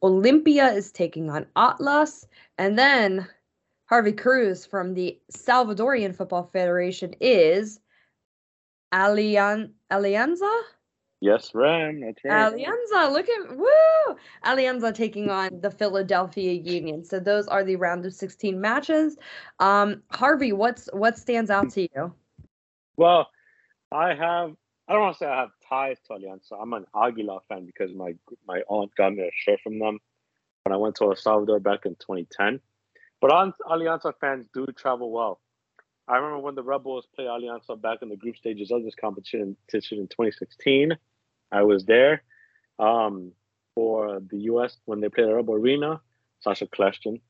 [0.03, 2.27] Olimpia is taking on Atlas.
[2.57, 3.27] And then
[3.87, 7.79] Harvey Cruz from the Salvadorian Football Federation is
[8.95, 10.61] Alian Alianza?
[11.19, 11.99] Yes, Ram.
[11.99, 12.53] That's right.
[12.53, 14.15] Alianza, look at woo!
[14.45, 17.03] Alianza taking on the Philadelphia Union.
[17.03, 19.17] So those are the round of 16 matches.
[19.59, 22.13] Um, Harvey, what's what stands out to you?
[22.95, 23.27] Well,
[23.91, 24.55] I have.
[24.87, 26.61] I don't want to say I have ties to Alianza.
[26.61, 28.13] I'm an Aguilar fan because my
[28.47, 29.99] my aunt got me a shirt from them
[30.63, 32.61] when I went to El Salvador back in 2010.
[33.19, 33.31] But
[33.67, 35.39] Alianza fans do travel well.
[36.07, 38.93] I remember when the Red Bulls played Alianza back in the group stages of this
[38.93, 40.95] competition in 2016.
[41.51, 42.21] I was there
[42.77, 43.31] um,
[43.73, 44.77] for the U.S.
[44.85, 46.01] when they played at Red Bull Arena.
[46.41, 47.21] Sacha Kljestan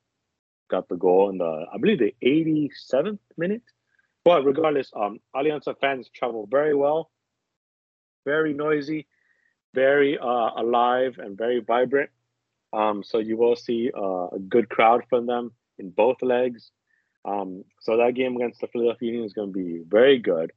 [0.70, 3.64] got the goal in the, I believe, the 87th minute.
[4.26, 7.12] But regardless, um, Alianza fans travel very well,
[8.26, 9.08] very noisy,
[9.74, 12.10] very uh, alive, and very vibrant.
[12.74, 16.72] Um, so you will see uh, a good crowd from them in both legs.
[17.26, 20.52] Um, so that game against the Philadelphia Union is going to be very good.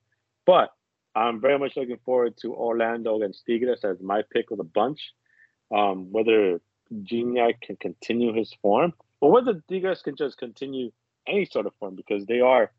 [0.46, 0.70] But
[1.14, 5.12] I'm very much looking forward to Orlando against Tigres as my pick of the bunch.
[5.74, 6.60] Um, whether
[6.92, 10.90] Gignac can continue his form, or whether Tigres can just continue
[11.26, 12.70] any sort of form because they are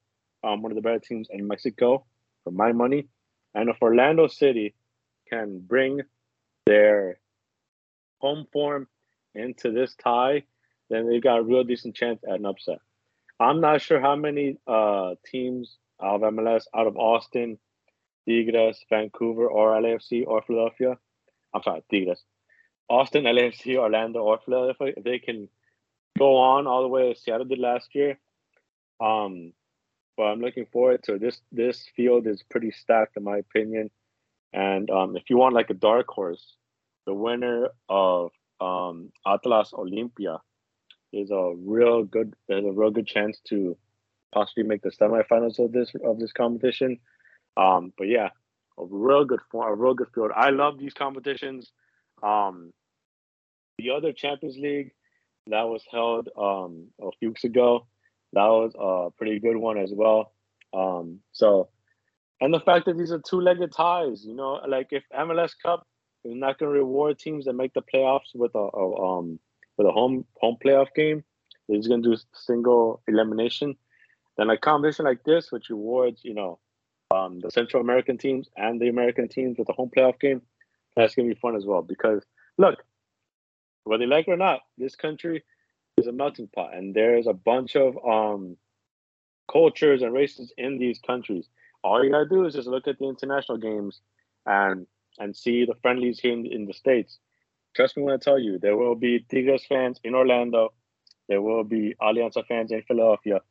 [0.43, 2.05] um, one of the better teams in Mexico,
[2.43, 3.07] for my money.
[3.53, 4.73] And if Orlando City
[5.29, 6.01] can bring
[6.65, 7.19] their
[8.19, 8.87] home form
[9.35, 10.43] into this tie,
[10.89, 12.79] then they've got a real decent chance at an upset.
[13.39, 17.57] I'm not sure how many uh, teams out of MLS, out of Austin,
[18.27, 20.97] Tigres, Vancouver, or LAFC, or Philadelphia.
[21.53, 22.23] I'm sorry, Tigres.
[22.89, 25.47] Austin, LAFC, Orlando, or Philadelphia, if they can
[26.17, 28.19] go on all the way as Seattle did last year.
[28.99, 29.53] Um,
[30.17, 31.39] but I'm looking forward to this.
[31.51, 33.89] This field is pretty stacked, in my opinion.
[34.51, 36.55] And um, if you want like a dark horse,
[37.05, 40.39] the winner of um, Atlas Olimpia
[41.13, 42.33] is a real good.
[42.47, 43.77] There's a real good chance to
[44.33, 46.99] possibly make the semifinals of this of this competition.
[47.57, 48.29] Um, but yeah,
[48.77, 50.31] a real good form, a real good field.
[50.35, 51.71] I love these competitions.
[52.23, 52.71] Um,
[53.77, 54.91] the other Champions League
[55.47, 57.87] that was held um, a few weeks ago,
[58.33, 60.33] that was a pretty good one as well.
[60.73, 61.69] Um, so,
[62.41, 65.87] and the fact that these are two-legged ties, you know, like if MLS Cup
[66.23, 69.39] is not going to reward teams that make the playoffs with a, a um
[69.79, 71.23] with the home home playoff game,
[71.67, 73.77] they're just to do single elimination.
[74.37, 76.59] Then a competition like this, which rewards, you know,
[77.11, 80.41] um, the Central American teams and the American teams with a home playoff game,
[80.95, 81.81] that's to be fun as well.
[81.81, 82.23] Because
[82.57, 82.83] look,
[83.85, 85.43] whether you like it or not, this country
[85.97, 88.57] is a melting pot, and there's a bunch of um,
[89.49, 91.47] cultures and races in these countries.
[91.85, 94.01] All you gotta do is just look at the international games
[94.45, 94.87] and
[95.19, 97.17] and see the friendlies here in, in the states.
[97.75, 100.73] Trust me when I tell you, there will be Tigres fans in Orlando.
[101.27, 103.41] There will be Alianza fans in Philadelphia.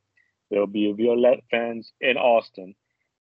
[0.50, 2.74] There will be Violette fans in Austin,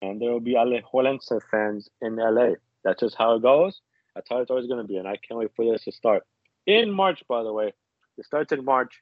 [0.01, 2.53] and there will be Alajuelense fans in LA.
[2.83, 3.81] That's just how it goes.
[4.15, 6.23] That's how it's always going to be, and I can't wait for this to start
[6.65, 7.23] in March.
[7.27, 7.73] By the way,
[8.17, 8.93] it starts in March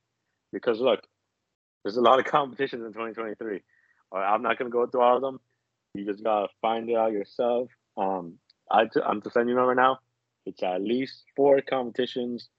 [0.52, 1.02] because look,
[1.84, 3.62] there's a lot of competitions in 2023.
[4.12, 5.40] Uh, I'm not going to go through all of them.
[5.94, 7.70] You just gotta find it out yourself.
[7.98, 8.36] Um,
[8.70, 10.00] I t- I'm just letting you right now.
[10.48, 12.50] It's at least four competitions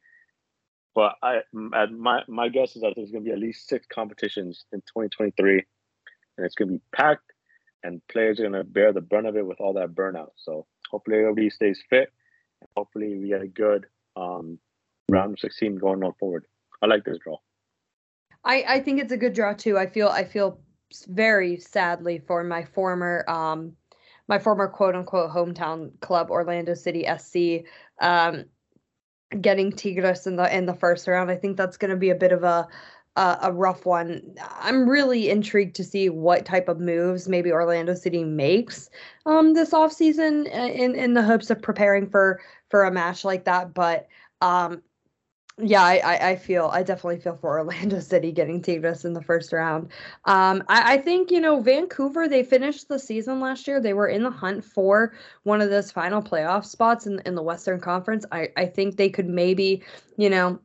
[0.98, 4.64] but I, my my guess is that there's going to be at least six competitions
[4.72, 5.64] in 2023,
[6.36, 7.30] and it's going to be packed,
[7.84, 10.30] and players are going to bear the brunt of it with all that burnout.
[10.34, 12.12] So hopefully everybody stays fit,
[12.60, 14.58] and hopefully we get a good um,
[15.08, 16.46] round of 16 going on forward.
[16.82, 17.36] I like this draw.
[18.42, 19.78] I I think it's a good draw too.
[19.78, 20.58] I feel I feel
[21.06, 23.76] very sadly for my former um
[24.28, 27.66] my former quote unquote hometown club Orlando City SC.
[28.00, 28.44] Um,
[29.40, 31.30] getting Tigres in the in the first round.
[31.30, 32.68] I think that's going to be a bit of a
[33.16, 34.36] a, a rough one.
[34.60, 38.90] I'm really intrigued to see what type of moves maybe Orlando City makes
[39.26, 43.44] um this offseason uh, in in the hopes of preparing for for a match like
[43.44, 44.06] that, but
[44.40, 44.82] um
[45.60, 49.52] yeah, I, I feel I definitely feel for Orlando City getting Tigres in the first
[49.52, 49.88] round.
[50.24, 52.28] Um, I, I think you know Vancouver.
[52.28, 53.80] They finished the season last year.
[53.80, 57.42] They were in the hunt for one of those final playoff spots in in the
[57.42, 58.24] Western Conference.
[58.30, 59.82] I I think they could maybe
[60.16, 60.60] you know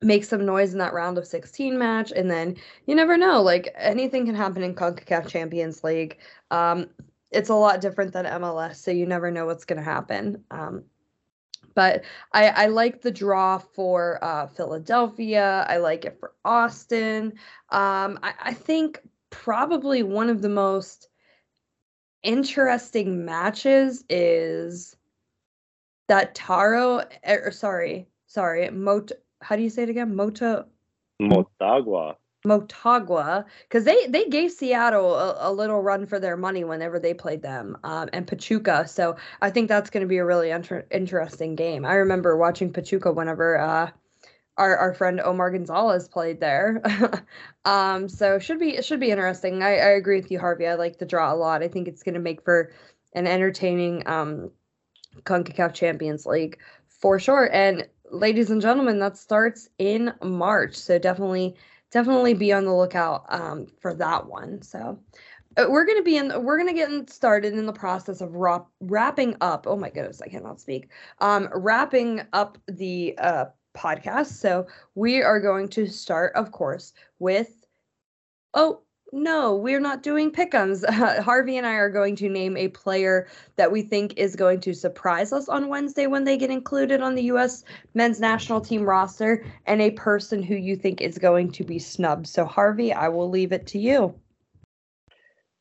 [0.00, 2.54] make some noise in that round of 16 match and then
[2.86, 6.18] you never know like anything can happen in CONCACAF Champions League
[6.52, 6.86] um
[7.32, 10.84] it's a lot different than MLS so you never know what's going to happen um
[11.78, 15.64] but I, I like the draw for uh, Philadelphia.
[15.68, 17.34] I like it for Austin.
[17.70, 21.08] Um, I, I think probably one of the most
[22.24, 24.96] interesting matches is
[26.08, 29.12] that Tauro, er, sorry, sorry, Mot.
[29.40, 30.16] How do you say it again?
[30.16, 30.66] Mota.
[31.22, 32.16] Motagua.
[32.48, 37.14] Motagua because they they gave Seattle a, a, little run for their money whenever they
[37.14, 38.88] played them um, and Pachuca.
[38.88, 41.84] So I think that's going to be a really inter- interesting game.
[41.84, 43.90] I remember watching Pachuca whenever uh,
[44.56, 46.82] our our friend Omar Gonzalez played there.
[47.64, 49.62] um, so should be it should be interesting.
[49.62, 50.66] I, I agree with you, Harvey.
[50.66, 51.62] I like the draw a lot.
[51.62, 52.72] I think it's going to make for
[53.14, 54.50] an entertaining um,
[55.22, 56.58] Concacaf Champions League
[56.88, 57.48] for sure.
[57.52, 60.74] And ladies and gentlemen, that starts in March.
[60.74, 61.56] So definitely
[61.90, 64.62] definitely be on the lookout um, for that one.
[64.62, 64.98] So
[65.58, 68.34] uh, we're going to be in we're going to get started in the process of
[68.34, 73.46] wrap, wrapping up oh my goodness i cannot speak um wrapping up the uh
[73.76, 77.64] podcast so we are going to start of course with
[78.54, 80.84] oh no, we're not doing pickums.
[80.84, 84.60] Uh, Harvey and I are going to name a player that we think is going
[84.60, 87.64] to surprise us on Wednesday when they get included on the U.S.
[87.94, 92.26] men's national team roster, and a person who you think is going to be snubbed.
[92.26, 94.14] So, Harvey, I will leave it to you.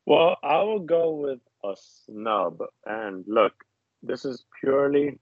[0.06, 2.62] Well, I will go with a snub.
[2.86, 3.54] And look,
[4.04, 5.20] this is purely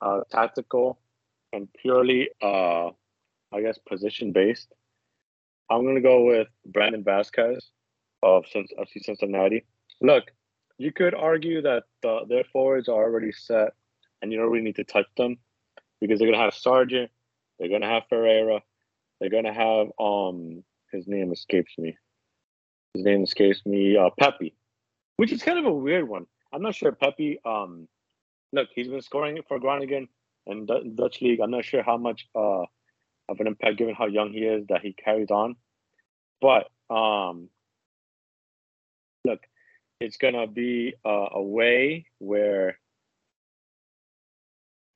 [0.00, 0.98] uh, tactical
[1.52, 2.88] and purely, uh,
[3.52, 4.72] I guess, position based.
[5.70, 7.60] I'm to go with Brandon Vazquez
[8.22, 9.64] of FC Cincinnati.
[10.00, 10.24] Look,
[10.78, 13.74] you could argue that the, their forwards are already set
[14.20, 15.38] and you don't really need to touch them
[16.00, 17.10] because they're to have Sargent,
[17.58, 18.62] they're to have Ferreira,
[19.20, 21.96] they're to have, um, his name escapes me.
[22.94, 24.54] his name escapes me, uh, Pepi,
[25.16, 26.26] which is kind of a weird one.
[26.52, 27.38] I'm not sure Pepi.
[27.44, 27.88] Um,
[28.52, 30.08] look, he's been scoring for Groningen
[30.46, 31.40] and Dutch league.
[31.40, 32.64] I'm not sure how much uh,
[33.28, 35.56] of an impact, given how young he is, that he carries on.
[36.40, 37.48] But um,
[39.24, 39.40] look,
[40.00, 42.78] it's gonna be uh, a way where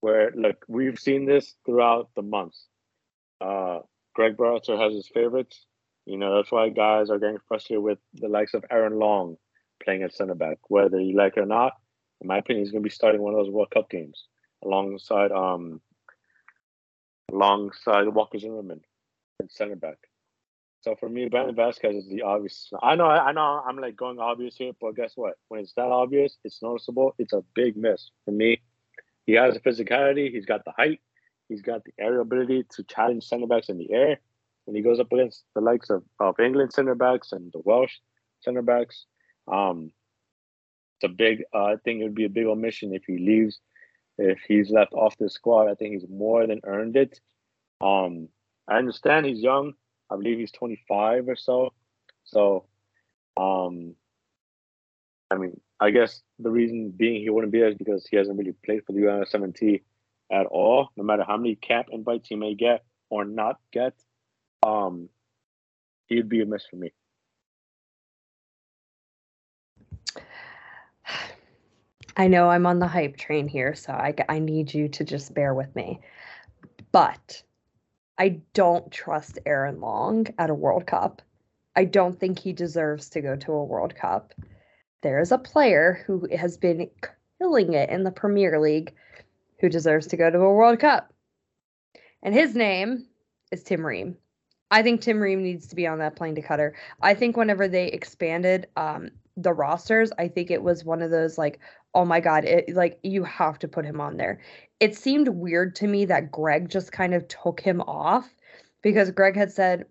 [0.01, 2.67] where look we've seen this throughout the months.
[3.41, 3.81] Uh,
[4.15, 5.65] Greg Berhalter has his favorites.
[6.07, 9.37] You know that's why guys are getting frustrated with the likes of Aaron Long
[9.83, 11.75] playing at center back, whether you like it or not.
[12.21, 14.27] In my opinion, he's to be starting one of those World Cup games
[14.65, 15.81] alongside um
[17.31, 18.81] alongside Walker Zimmerman
[19.41, 19.99] at center back.
[20.81, 22.71] So for me, Brandon Vazquez is the obvious.
[22.83, 25.35] I know, I know, I'm like going obvious here, but guess what?
[25.49, 27.15] When it's that obvious, it's noticeable.
[27.19, 28.61] It's a big miss for me.
[29.27, 30.33] He has the physicality.
[30.33, 31.01] He's got the height.
[31.49, 34.21] He's got the aerial ability to challenge center backs in the air.
[34.65, 37.95] When he goes up against the likes of, of England center backs and the Welsh
[38.41, 39.07] center backs,
[39.51, 39.93] um,
[40.97, 41.45] it's a big.
[41.55, 43.61] Uh, I think it would be a big omission if he leaves.
[44.19, 47.21] If he's left off the squad, I think he's more than earned it.
[47.81, 48.29] Um,
[48.67, 49.75] I understand he's young.
[50.11, 51.73] I believe he's 25 or so.
[52.25, 52.67] So,
[53.37, 53.95] um,
[55.31, 58.39] I mean, I guess the reason being he wouldn't be there is because he hasn't
[58.39, 59.83] really played for the U17
[60.33, 60.89] at all.
[60.97, 63.95] No matter how many cap invites he may get or not get,
[64.63, 65.09] um,
[66.07, 66.93] he'd be a miss for me.
[72.19, 75.35] I know I'm on the hype train here, so I, I need you to just
[75.35, 76.01] bear with me.
[76.91, 77.43] But
[78.19, 81.23] I don't trust Aaron Long at a World Cup.
[81.77, 84.35] I don't think he deserves to go to a World Cup.
[85.03, 86.91] There is a player who has been
[87.41, 88.93] killing it in the Premier League
[89.61, 91.13] who deserves to go to a World Cup.
[92.25, 93.07] And his name
[93.53, 94.17] is Tim Ream.
[94.73, 96.73] I think Tim Ream needs to be on that plane to Qatar.
[97.01, 101.39] I think whenever they expanded um, the rosters, I think it was one of those
[101.39, 101.61] like,
[101.99, 104.41] oh my god, it like you have to put him on there.
[104.79, 108.33] It seemed weird to me that Greg just kind of took him off
[108.83, 109.85] because Greg had said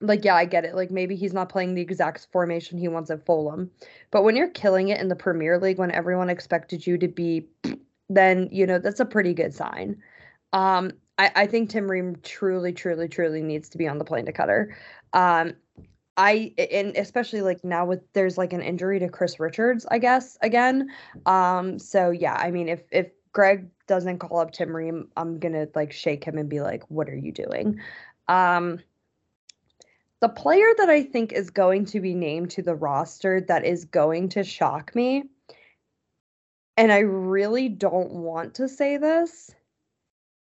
[0.00, 0.74] like yeah, I get it.
[0.74, 3.70] Like maybe he's not playing the exact formation he wants at Fulham.
[4.10, 7.46] But when you're killing it in the Premier League when everyone expected you to be
[8.08, 10.02] then, you know, that's a pretty good sign.
[10.52, 14.26] Um I, I think Tim Ream truly, truly, truly needs to be on the plane
[14.26, 14.72] to Qatar.
[15.12, 15.54] Um,
[16.18, 20.36] I and especially like now with there's like an injury to Chris Richards, I guess
[20.42, 20.90] again.
[21.26, 25.68] Um, so yeah, I mean if if Greg doesn't call up Tim Ream, I'm gonna
[25.76, 27.78] like shake him and be like, "What are you doing?"
[28.26, 28.80] Um,
[30.20, 33.84] the player that I think is going to be named to the roster that is
[33.84, 35.22] going to shock me,
[36.76, 39.54] and I really don't want to say this,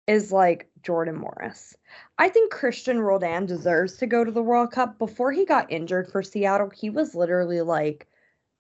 [0.07, 1.75] is like Jordan Morris.
[2.17, 4.97] I think Christian Roldan deserves to go to the World Cup.
[4.97, 8.07] Before he got injured for Seattle, he was literally like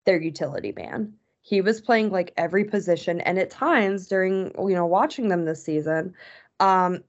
[0.04, 1.14] their utility man.
[1.40, 5.64] He was playing like every position, and at times during you know watching them this
[5.64, 6.14] season,
[6.60, 7.02] um,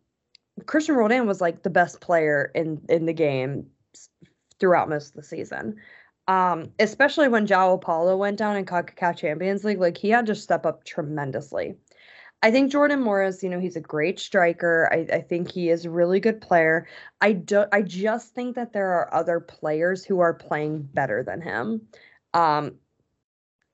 [0.65, 3.67] Christian Roldan was like the best player in in the game
[4.59, 5.76] throughout most of the season.
[6.28, 10.36] Um, especially when João Paulo went down in CONCACAF Champions League, like he had to
[10.36, 11.76] step up tremendously.
[12.43, 14.89] I think Jordan Morris, you know, he's a great striker.
[14.91, 16.87] I, I think he is a really good player.
[17.21, 21.41] I do I just think that there are other players who are playing better than
[21.41, 21.87] him.
[22.33, 22.75] Um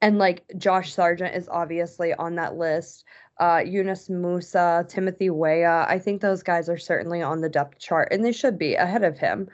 [0.01, 3.05] and like Josh Sargent is obviously on that list.
[3.39, 5.85] Uh Yunus Musah, Timothy Weah.
[5.89, 9.03] I think those guys are certainly on the depth chart and they should be ahead
[9.03, 9.49] of him.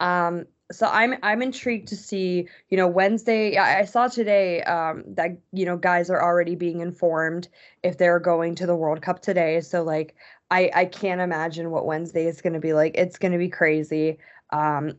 [0.00, 3.56] Um so I'm I'm intrigued to see, you know, Wednesday.
[3.56, 7.48] I, I saw today um, that you know guys are already being informed
[7.82, 9.60] if they're going to the World Cup today.
[9.60, 10.16] So like
[10.50, 12.96] I I can't imagine what Wednesday is going to be like.
[12.96, 14.18] It's going to be crazy.
[14.50, 14.94] Um,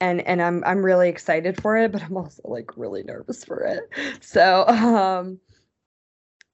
[0.00, 3.60] and and I'm I'm really excited for it, but I'm also like really nervous for
[3.60, 4.22] it.
[4.22, 5.40] So um,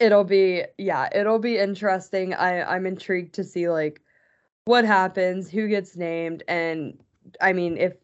[0.00, 2.32] it'll be yeah, it'll be interesting.
[2.34, 4.00] I I'm intrigued to see like
[4.64, 6.98] what happens, who gets named, and
[7.40, 7.94] I mean if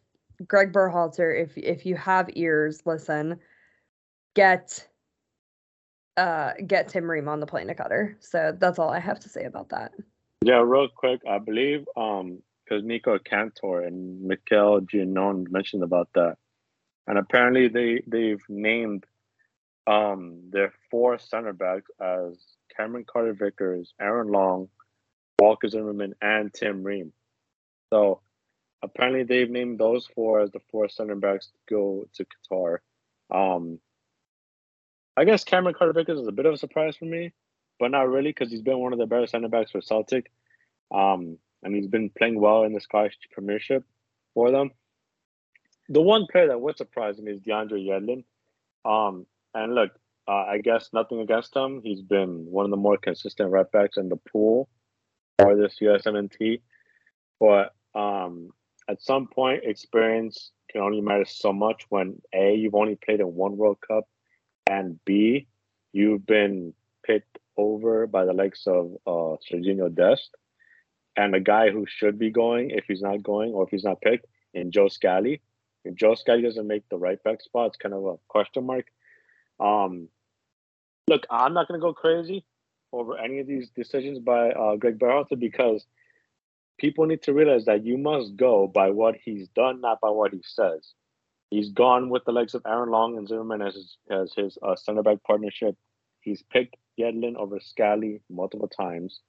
[0.47, 3.39] Greg Berhalter, if if you have ears, listen,
[4.35, 4.87] get
[6.17, 8.15] uh get Tim Ream on the plane to Qatar.
[8.19, 9.91] So that's all I have to say about that.
[10.43, 16.37] Yeah, real quick, I believe um because Nico Cantor and Mikel Giannone mentioned about that.
[17.07, 19.05] And apparently they they've named
[19.87, 22.37] um their four center backs as
[22.75, 24.69] Cameron Carter Vickers, Aaron Long,
[25.39, 27.13] Walker Zimmerman, and Tim Ream.
[27.91, 28.21] So
[28.81, 32.77] apparently they've named those four as the four center backs to go to Qatar.
[33.33, 33.79] Um,
[35.17, 37.31] I guess Cameron Carter Vickers is a bit of a surprise for me,
[37.79, 40.31] but not really because he's been one of the better center backs for Celtic.
[40.93, 43.83] Um, and he's been playing well in the Scottish Premiership
[44.33, 44.71] for them.
[45.89, 48.23] the one player that would surprise me is DeAndre Yedlin.
[48.85, 49.91] Um, and look,
[50.27, 51.81] uh, I guess nothing against him.
[51.83, 54.67] He's been one of the more consistent right backs in the pool
[55.39, 56.61] for this USMNT.
[57.39, 58.49] But um,
[58.87, 63.33] at some point, experience can only matter so much when A, you've only played in
[63.33, 64.07] one World Cup,
[64.67, 65.47] and B,
[65.93, 66.73] you've been
[67.05, 70.35] picked over by the likes of uh, Sergiño Dest
[71.15, 74.01] and a guy who should be going if he's not going or if he's not
[74.01, 75.41] picked in Joe Scally.
[75.83, 78.85] If Joe Scally doesn't make the right back spot, it's kind of a question mark.
[79.59, 80.09] Um,
[81.07, 82.43] look, I'm not going to go crazy
[82.91, 85.85] over any of these decisions by uh, Greg Berhalter because
[86.77, 90.33] people need to realize that you must go by what he's done, not by what
[90.33, 90.93] he says.
[91.49, 94.75] He's gone with the likes of Aaron Long and Zimmerman as his, as his uh,
[94.75, 95.75] center back partnership.
[96.21, 99.21] He's picked Yedlin over Scally multiple times.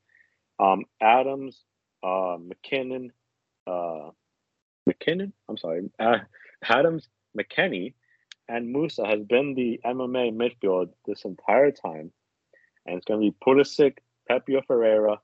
[0.58, 1.62] Um, Adams,
[2.02, 3.10] uh, McKinnon,
[3.66, 4.10] uh,
[4.88, 5.32] McKinnon.
[5.48, 6.18] I'm sorry, uh,
[6.64, 7.94] Adams, McKennie,
[8.48, 12.12] and Musah has been the MMA midfield this entire time,
[12.86, 15.20] and it's going to be Pulisic, Pepi Ferreira,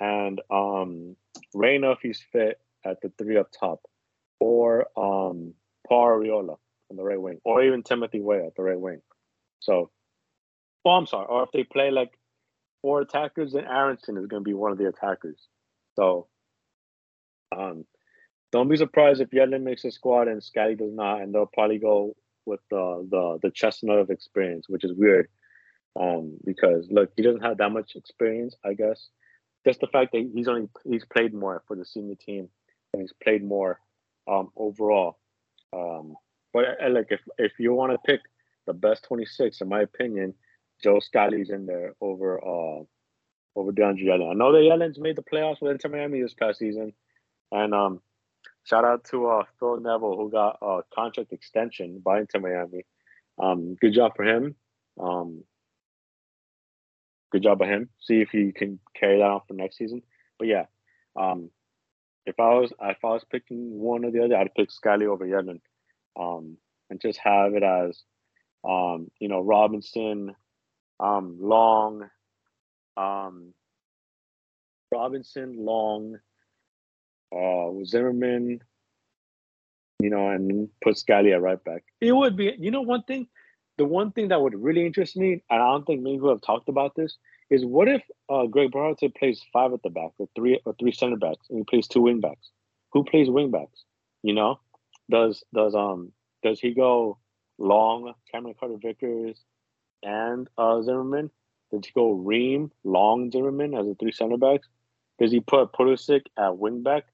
[0.00, 1.16] and um,
[1.54, 3.80] Reyna if he's fit at the three up top,
[4.40, 5.54] or um,
[5.88, 6.56] Paul Arriola
[6.90, 9.00] on the right wing, or even Timothy Weah at the right wing.
[9.60, 9.90] So,
[10.84, 12.18] oh, I'm sorry, or if they play like
[12.82, 15.48] four attackers, then Aaronson is going to be one of the attackers.
[15.96, 16.26] So,
[17.56, 17.84] um,
[18.50, 21.78] don't be surprised if Yedlin makes a squad and Scally does not, and they'll probably
[21.78, 25.28] go with the the the chestnut of experience, which is weird.
[25.98, 29.08] Um, because look, he doesn't have that much experience, I guess.
[29.64, 32.48] Just the fact that he's only he's played more for the senior team
[32.92, 33.80] and he's played more
[34.28, 35.18] um overall.
[35.72, 36.14] Um,
[36.52, 38.20] but uh, like if if you want to pick
[38.66, 40.34] the best 26, in my opinion,
[40.82, 42.82] Joe Scally's in there over uh
[43.54, 44.30] over DeAndre Yedlin.
[44.30, 46.92] I know that Yedlin's made the playoffs with Inter Miami this past season,
[47.50, 48.00] and um
[48.64, 52.84] Shout out to uh, Phil Neville who got a contract extension by Inter Miami.
[53.38, 54.54] Um, good job for him.
[55.00, 55.42] Um,
[57.32, 57.88] good job by him.
[58.00, 60.02] See if he can carry that on for next season.
[60.38, 60.66] But yeah,
[61.16, 61.50] um,
[62.26, 65.26] if I was if I was picking one or the other, I'd pick Scally over
[65.26, 65.60] Yedlin,
[66.18, 66.58] um,
[66.90, 68.00] and just have it as,
[68.68, 70.36] um, you know, Robinson,
[71.00, 72.08] um, Long,
[72.96, 73.54] um,
[74.92, 76.18] Robinson, Long,
[77.34, 78.60] uh, Zimmerman,
[80.00, 81.82] you know, and put Scally at right back.
[82.00, 83.26] It would be, you know, one thing,
[83.82, 86.40] the one thing that would really interest me, and I don't think many people have
[86.40, 87.16] talked about this,
[87.50, 90.92] is what if uh, Greg Berhalter plays five at the back or three or three
[90.92, 92.48] center backs and he plays two wing backs?
[92.92, 93.82] Who plays wing backs?
[94.22, 94.60] You know,
[95.10, 96.12] does does um
[96.44, 97.18] does he go
[97.58, 99.36] long Cameron Carter Vickers
[100.04, 101.32] and uh, Zimmerman?
[101.72, 104.68] Does he go Ream, Long, Zimmerman as the three center backs?
[105.18, 107.06] Does he put Pulisic at wing back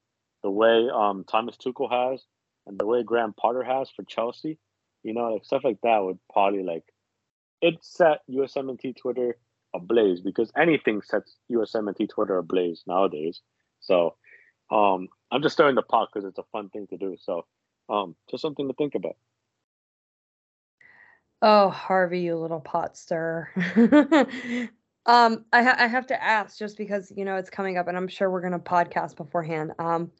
[0.43, 2.23] the way um, Thomas Tuchel has
[2.67, 4.59] and the way Graham Potter has for Chelsea,
[5.03, 6.85] you know, like stuff like that would probably like
[7.61, 9.37] it set USMNT Twitter
[9.75, 13.41] ablaze because anything sets USMNT Twitter ablaze nowadays.
[13.81, 14.17] So
[14.71, 17.17] um, I'm just stirring the pot because it's a fun thing to do.
[17.21, 17.47] So
[17.89, 19.17] um, just something to think about.
[21.41, 23.49] Oh, Harvey, you little pot stirrer.
[25.07, 27.97] um, I, ha- I have to ask just because you know it's coming up, and
[27.97, 29.73] I'm sure we're gonna podcast beforehand.
[29.79, 30.11] Um,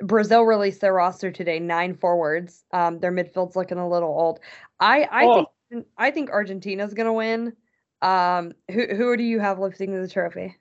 [0.00, 2.64] Brazil released their roster today, nine forwards.
[2.72, 4.40] Um, their midfield's looking a little old.
[4.80, 5.46] I I oh.
[5.70, 7.54] think I think Argentina's gonna win.
[8.00, 10.56] Um, who who do you have lifting the trophy?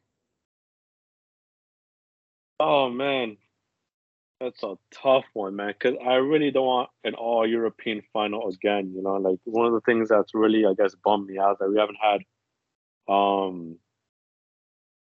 [2.59, 3.37] Oh man,
[4.39, 5.73] that's a tough one, man.
[5.79, 8.91] Because I really don't want an all European final again.
[8.95, 11.69] You know, like one of the things that's really, I guess, bummed me out that
[11.69, 12.21] we haven't had,
[13.07, 13.77] um,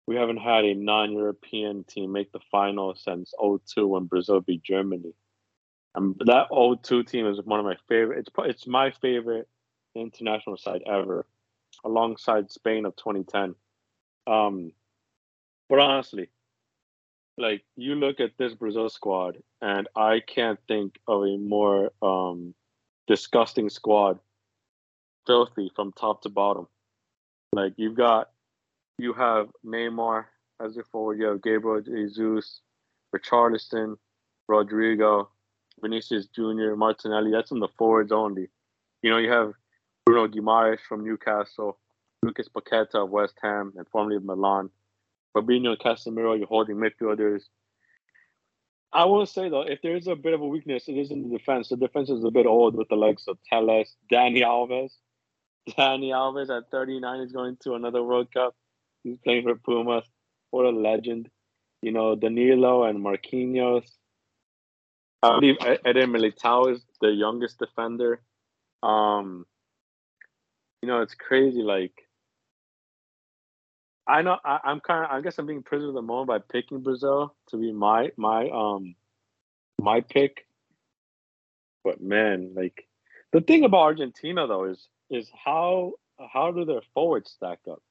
[0.08, 5.14] we haven't had a non-European team make the final since 02 when Brazil beat Germany.
[5.96, 8.20] And that 02 team is one of my favorite.
[8.20, 9.48] It's it's my favorite
[9.96, 11.26] international side ever,
[11.84, 13.56] alongside Spain of 2010.
[14.28, 14.72] Um,
[15.70, 16.30] but honestly,
[17.38, 22.54] like you look at this Brazil squad, and I can't think of a more um,
[23.08, 24.20] disgusting squad,
[25.26, 26.68] filthy from top to bottom.
[27.54, 28.30] Like you've got
[28.98, 30.26] you have Neymar
[30.64, 31.20] as your forward.
[31.20, 32.62] You have Gabriel Jesus,
[33.16, 33.96] Richarlison,
[34.50, 35.28] Rodrygo,
[35.82, 37.32] Vinicius Jr., Martinelli.
[37.32, 38.48] That's in the forwards only.
[39.02, 39.54] You know, you have
[40.06, 41.78] Bruno Guimaraes from Newcastle,
[42.24, 44.70] Lucas Paqueta of West Ham and formerly of Milan,
[45.36, 47.44] Fabinho Casemiro, you're holding midfielders.
[48.94, 51.30] I will say though, if there is a bit of a weakness, it is in
[51.30, 51.68] the defense.
[51.68, 54.92] The defense is a bit old with the likes of Telles, Dani Alves.
[55.70, 58.56] Dani Alves at 39 is going to another World Cup.
[59.06, 60.04] He's playing for Pumas.
[60.50, 61.30] What a legend.
[61.84, 63.86] You know, Danilo and Marquinhos.
[65.22, 68.22] I believe Eder Militao is the youngest defender.
[68.82, 69.46] Um,
[70.82, 71.62] you know, it's crazy.
[71.62, 71.94] Like,
[74.08, 75.12] I know I, am kind of.
[75.12, 78.50] I guess I'm being prisoner of the moment by picking Brazil to be my my
[78.50, 78.96] um
[79.80, 80.48] my pick.
[81.84, 82.88] But man, like
[83.34, 85.94] the thing about Argentina though is is how
[86.34, 87.82] how do their forwards stack up?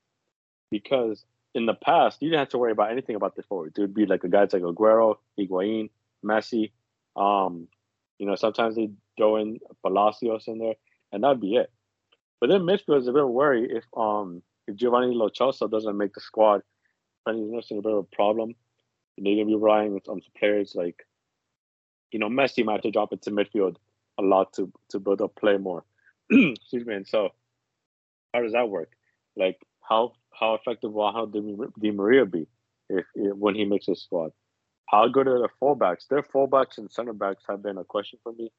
[0.71, 3.79] Because in the past, you didn't have to worry about anything about the forwards.
[3.79, 5.91] It would be like a guys like Aguero, Higuain,
[6.25, 6.73] Messi.
[7.17, 7.69] Um,
[8.19, 10.75] you know, sometimes they throw in Palacios in there,
[11.13, 11.71] and that'd be it.
[12.41, 15.71] But then midfield is a bit of a worry if um if Giovanni Lo Celso
[15.71, 16.63] doesn't make the squad,
[17.25, 18.55] then he's noticing a bit of a problem.
[19.17, 21.07] And they're gonna be relying on some players like,
[22.11, 23.77] you know, Messi might have to drop into midfield
[24.19, 25.85] a lot to to build up play more.
[26.31, 26.95] Excuse me.
[26.95, 27.31] And so,
[28.33, 28.91] how does that work?
[29.37, 32.47] Like, how how effective will how Di Maria be
[32.89, 34.31] if, if when he makes his squad?
[34.87, 36.09] How good are the fullbacks?
[36.09, 38.51] Their fullbacks and center backs have been a question for me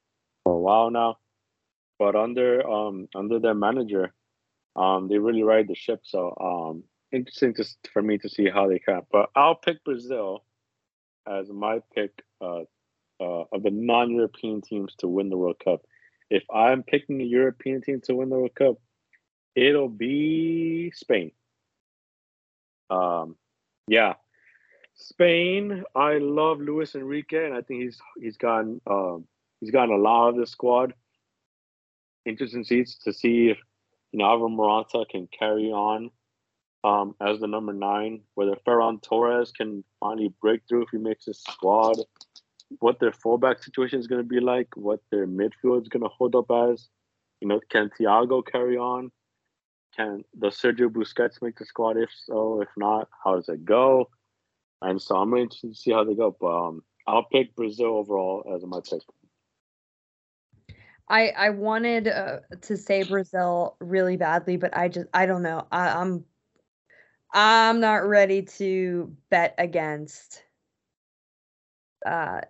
[0.44, 1.18] for a while now.
[1.98, 4.12] But under um under their manager,
[4.74, 6.00] um they really ride the ship.
[6.04, 9.02] So um interesting to, for me to see how they can.
[9.10, 10.44] But I'll pick Brazil
[11.26, 12.62] as my pick uh,
[13.20, 15.82] uh, of the non-European teams to win the World Cup.
[16.30, 18.76] If I'm picking a European team to win the World Cup,
[19.54, 21.32] it'll be Spain.
[22.90, 23.36] Um,
[23.88, 24.14] yeah,
[24.94, 25.84] Spain.
[25.94, 29.26] I love Luis Enrique, and I think he's he's gotten um,
[29.60, 30.94] he's gotten a lot of the squad.
[32.24, 33.58] Interesting seats to see if
[34.12, 36.10] you know Alvaro Morata can carry on
[36.82, 38.22] um, as the number nine.
[38.34, 41.98] Whether Ferran Torres can finally break through if he makes his squad.
[42.80, 44.68] What their fullback situation is going to be like.
[44.76, 46.88] What their midfield is going to hold up as.
[47.40, 49.12] You know, can Thiago carry on?
[49.96, 51.96] Can does Sergio Busquets make the squad?
[51.96, 54.10] If so, if not, how does it go?
[54.82, 56.36] And so I'm interested to see how they go.
[56.38, 59.14] But um, I'll pick Brazil overall as my pick.
[61.08, 65.66] I I wanted uh, to say Brazil really badly, but I just I don't know.
[65.70, 66.24] I, I'm
[67.32, 70.42] I'm not ready to bet against.
[72.04, 72.40] Uh,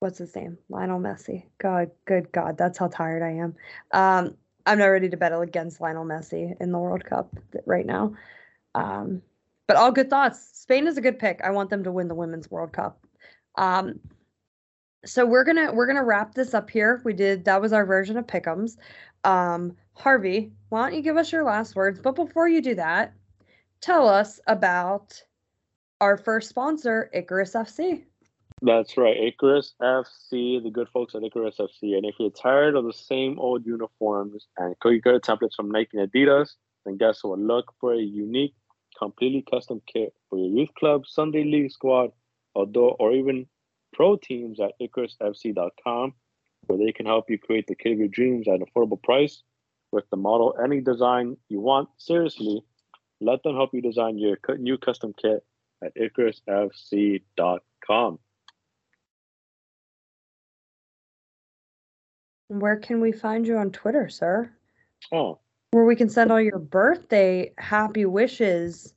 [0.00, 0.58] what's his name?
[0.68, 1.44] Lionel Messi.
[1.58, 3.54] God, good God, that's how tired I am.
[3.92, 7.34] Um, I'm not ready to bet against Lionel Messi in the World Cup
[7.66, 8.14] right now.
[8.74, 9.22] Um,
[9.66, 10.40] but all good thoughts.
[10.54, 11.40] Spain is a good pick.
[11.42, 13.04] I want them to win the Women's World Cup.
[13.56, 14.00] Um,
[15.04, 17.00] so we're gonna we're gonna wrap this up here.
[17.04, 18.76] We did that was our version of Pickums.
[19.24, 22.00] Um, Harvey, why don't you give us your last words?
[22.00, 23.14] But before you do that,
[23.80, 25.22] tell us about
[26.00, 28.04] our first sponsor, Icarus FC.
[28.62, 31.96] That's right, Icarus FC, the good folks at Icarus FC.
[31.96, 35.98] And if you're tired of the same old uniforms and cookie cutter templates from Nike
[35.98, 36.50] and Adidas,
[36.86, 37.38] then guess what?
[37.38, 38.54] Look for a unique,
[38.98, 42.12] completely custom kit for your youth club, Sunday league squad,
[42.56, 43.46] outdoor, or even
[43.92, 46.14] pro teams at IcarusFC.com,
[46.66, 49.42] where they can help you create the kit of your dreams at an affordable price
[49.92, 51.90] with the model any design you want.
[51.98, 52.62] Seriously,
[53.20, 55.44] let them help you design your new custom kit
[55.82, 58.18] at IcarusFC.com.
[62.48, 64.50] Where can we find you on Twitter, sir?
[65.12, 65.38] Oh.
[65.70, 68.94] Where we can send all your birthday happy wishes.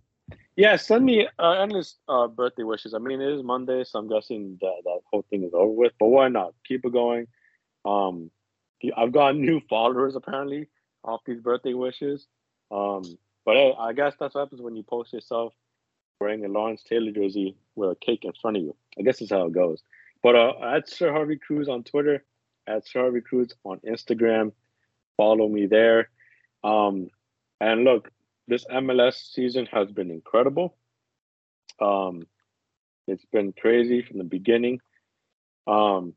[0.55, 2.93] Yeah, send me uh, endless uh, birthday wishes.
[2.93, 5.93] I mean, it is Monday, so I'm guessing that that whole thing is over with.
[5.99, 6.53] But why not?
[6.67, 7.27] Keep it going.
[7.85, 8.31] Um,
[8.95, 10.67] I've got new followers apparently
[11.03, 12.27] off these birthday wishes.
[12.71, 15.53] Um, but hey, I guess that's what happens when you post yourself
[16.19, 18.75] wearing a Lawrence Taylor jersey with a cake in front of you.
[18.99, 19.83] I guess that's how it goes.
[20.23, 22.23] But uh, at Sir Harvey Cruz on Twitter,
[22.67, 24.51] at Star Recruits on Instagram.
[25.15, 26.09] Follow me there.
[26.63, 27.09] Um,
[27.59, 28.11] and look,
[28.47, 30.77] this MLS season has been incredible.
[31.81, 32.27] Um,
[33.07, 34.79] it's been crazy from the beginning.
[35.65, 36.13] Um,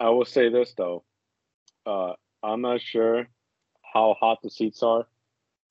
[0.00, 1.04] I will say this though,
[1.86, 2.12] uh,
[2.42, 3.26] I'm not sure
[3.82, 5.06] how hot the seats are,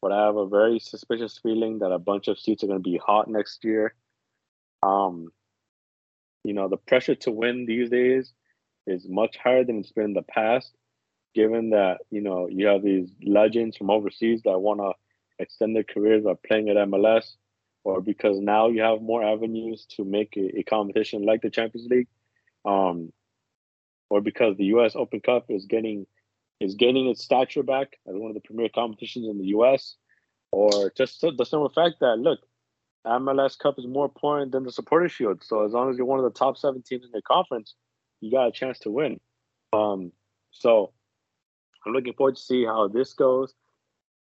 [0.01, 2.89] but I have a very suspicious feeling that a bunch of seats are going to
[2.89, 3.93] be hot next year.
[4.83, 5.29] Um,
[6.43, 8.33] you know, the pressure to win these days
[8.87, 10.73] is much higher than it's been in the past,
[11.35, 14.93] given that, you know, you have these legends from overseas that want to
[15.39, 17.35] extend their careers by playing at MLS,
[17.83, 21.87] or because now you have more avenues to make a, a competition like the Champions
[21.89, 22.07] League,
[22.65, 23.11] um,
[24.09, 24.95] or because the U.S.
[24.95, 26.05] Open Cup is getting
[26.59, 29.95] is gaining its stature back as one of the premier competitions in the U.S.,
[30.51, 32.39] or just the simple fact that look,
[33.05, 35.43] MLS Cup is more important than the Supporter Shield.
[35.43, 37.75] So as long as you're one of the top seven teams in your conference,
[38.21, 39.19] you got a chance to win.
[39.73, 40.11] Um,
[40.51, 40.91] so
[41.85, 43.53] I'm looking forward to see how this goes.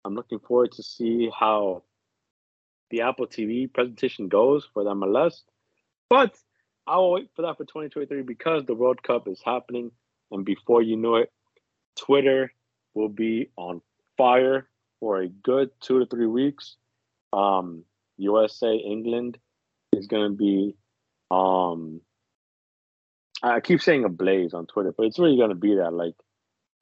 [0.03, 1.83] I'm looking forward to see how
[2.91, 5.41] the Apple TV presentation goes for the MLS.
[6.09, 6.35] But
[6.87, 9.91] I'll wait for that for 2023 because the World Cup is happening,
[10.31, 11.31] and before you know it,
[11.95, 12.53] Twitter
[12.93, 13.81] will be on
[14.17, 14.67] fire
[14.99, 16.75] for a good two to three weeks.
[17.33, 17.83] Um,
[18.17, 19.37] USA England
[19.93, 20.75] is going to be
[21.31, 22.01] um
[23.45, 25.93] I keep saying ablaze on Twitter, but it's really gonna be that.
[25.93, 26.15] Like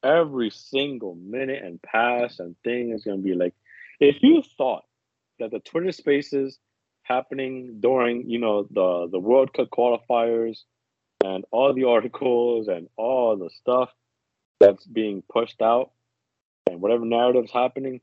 [0.01, 3.53] every single minute and pass and thing is gonna be like
[3.99, 4.83] if you thought
[5.39, 6.59] that the Twitter spaces
[7.03, 10.59] happening during, you know, the the World Cup qualifiers
[11.23, 13.89] and all the articles and all the stuff
[14.59, 15.91] that's being pushed out
[16.69, 17.99] and whatever narrative's happening,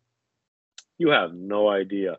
[0.98, 2.18] you have no idea.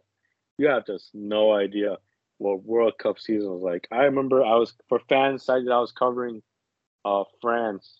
[0.57, 1.97] You have just no idea
[2.41, 3.87] what World Cup season was like.
[3.91, 6.41] I remember I was for fans sites I was covering
[7.05, 7.99] uh, France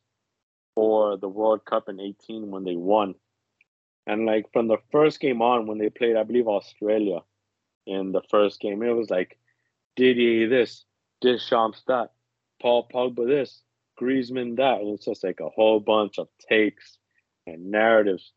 [0.74, 3.14] for the World Cup in 18 when they won.
[4.08, 7.20] And like from the first game on when they played, I believe Australia
[7.86, 9.38] in the first game, it was like
[9.96, 10.86] Didier this,
[11.22, 12.12] Deschamps that,
[12.60, 13.62] Paul Pogba this,
[14.02, 14.82] Griezmann that.
[14.82, 16.98] And it's just like a whole bunch of takes
[17.46, 18.32] and narratives.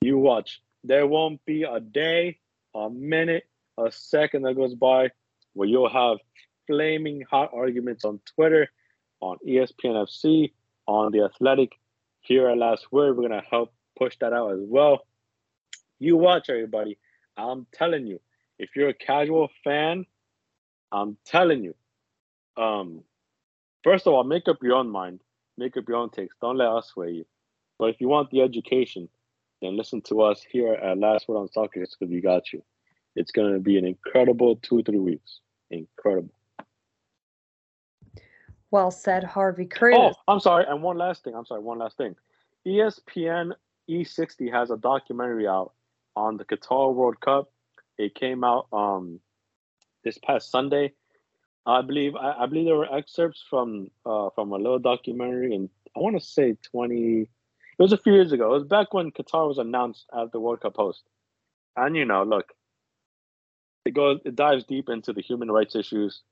[0.00, 2.38] You watch, there won't be a day,
[2.74, 3.44] a minute,
[3.76, 5.10] a second that goes by
[5.60, 6.16] where you'll have
[6.66, 8.70] flaming hot arguments on Twitter,
[9.20, 10.52] on ESPN FC,
[10.86, 11.72] on The Athletic.
[12.20, 15.04] Here at Last Word, we're going to help push that out as well.
[15.98, 16.96] You watch, everybody.
[17.36, 18.22] I'm telling you,
[18.58, 20.06] if you're a casual fan,
[20.92, 21.74] I'm telling you,
[22.56, 23.04] um,
[23.84, 25.20] first of all, make up your own mind,
[25.58, 26.34] make up your own takes.
[26.40, 27.26] Don't let us sway you.
[27.78, 29.10] But if you want the education,
[29.60, 32.62] then listen to us here at Last Word on Soccer because we got you.
[33.14, 35.40] It's going to be an incredible two, three weeks.
[35.70, 36.30] Incredible.
[38.70, 39.96] Well said, Harvey Cruz.
[39.98, 40.64] Oh, I'm sorry.
[40.68, 41.34] And one last thing.
[41.34, 41.60] I'm sorry.
[41.60, 42.14] One last thing.
[42.66, 43.52] ESPN
[43.88, 45.72] E60 has a documentary out
[46.14, 47.50] on the Qatar World Cup.
[47.98, 49.20] It came out um
[50.04, 50.92] this past Sunday.
[51.66, 55.68] I believe I, I believe there were excerpts from uh from a little documentary and
[55.96, 57.22] I want to say 20
[57.80, 58.54] it was a few years ago.
[58.54, 61.02] It was back when Qatar was announced as the World Cup host.
[61.76, 62.52] And you know, look,
[63.90, 66.22] it goes it dives deep into the human rights issues,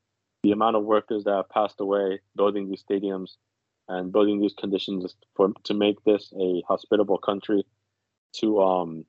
[0.44, 3.32] the amount of workers that have passed away building these stadiums
[3.88, 7.64] and building these conditions for to make this a hospitable country
[8.34, 9.04] to um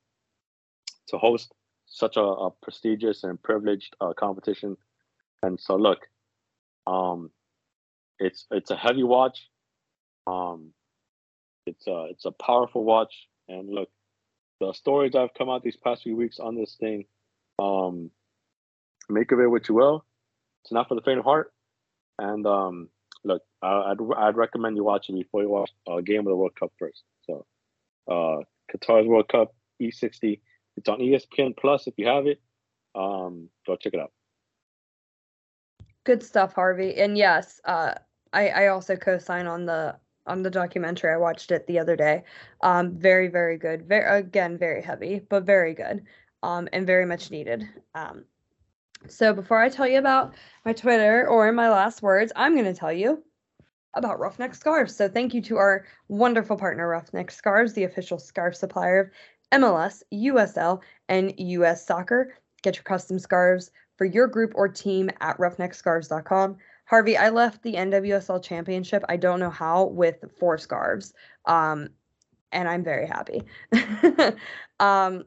[1.10, 1.54] to host
[1.86, 4.76] such a, a prestigious and privileged uh, competition.
[5.44, 6.08] And so look,
[6.88, 7.30] um
[8.18, 9.48] it's it's a heavy watch.
[10.26, 10.74] Um
[11.68, 13.90] it's a it's a powerful watch and look
[14.60, 17.06] the stories I've come out these past few weeks on this thing
[17.60, 18.10] um
[19.14, 20.06] make of it what you will.
[20.64, 21.52] It's not for the faint of heart.
[22.18, 22.90] And um,
[23.24, 26.36] look, I'd I'd recommend you watch it before you watch a uh, game of the
[26.36, 27.04] World Cup first.
[27.26, 27.46] So,
[28.08, 30.40] uh, Qatar's World Cup E60.
[30.78, 32.42] It's on ESPN Plus if you have it.
[32.96, 34.12] Um, go check it out.
[36.06, 36.96] Good stuff, Harvey.
[36.96, 37.94] And yes, uh,
[38.34, 39.96] I I also co-sign on the
[40.26, 41.14] on the documentary.
[41.14, 42.24] I watched it the other day.
[42.62, 43.88] Um, very very good.
[43.88, 46.04] Very again very heavy, but very good.
[46.42, 47.68] Um, and very much needed.
[47.96, 48.24] Um,
[49.08, 50.34] so before I tell you about
[50.66, 53.24] my Twitter or my last words, I'm going to tell you
[53.94, 54.96] about Roughneck Scarves.
[54.96, 60.04] So thank you to our wonderful partner, Roughneck Scarves, the official scarf supplier of MLS,
[60.14, 62.36] USL, and US Soccer.
[62.62, 66.58] Get your custom scarves for your group or team at roughneckscarves.com.
[66.86, 69.04] Harvey, I left the NWSL championship.
[69.08, 71.14] I don't know how with four scarves.
[71.46, 71.90] Um,
[72.52, 73.44] and I'm very happy.
[74.80, 75.26] um,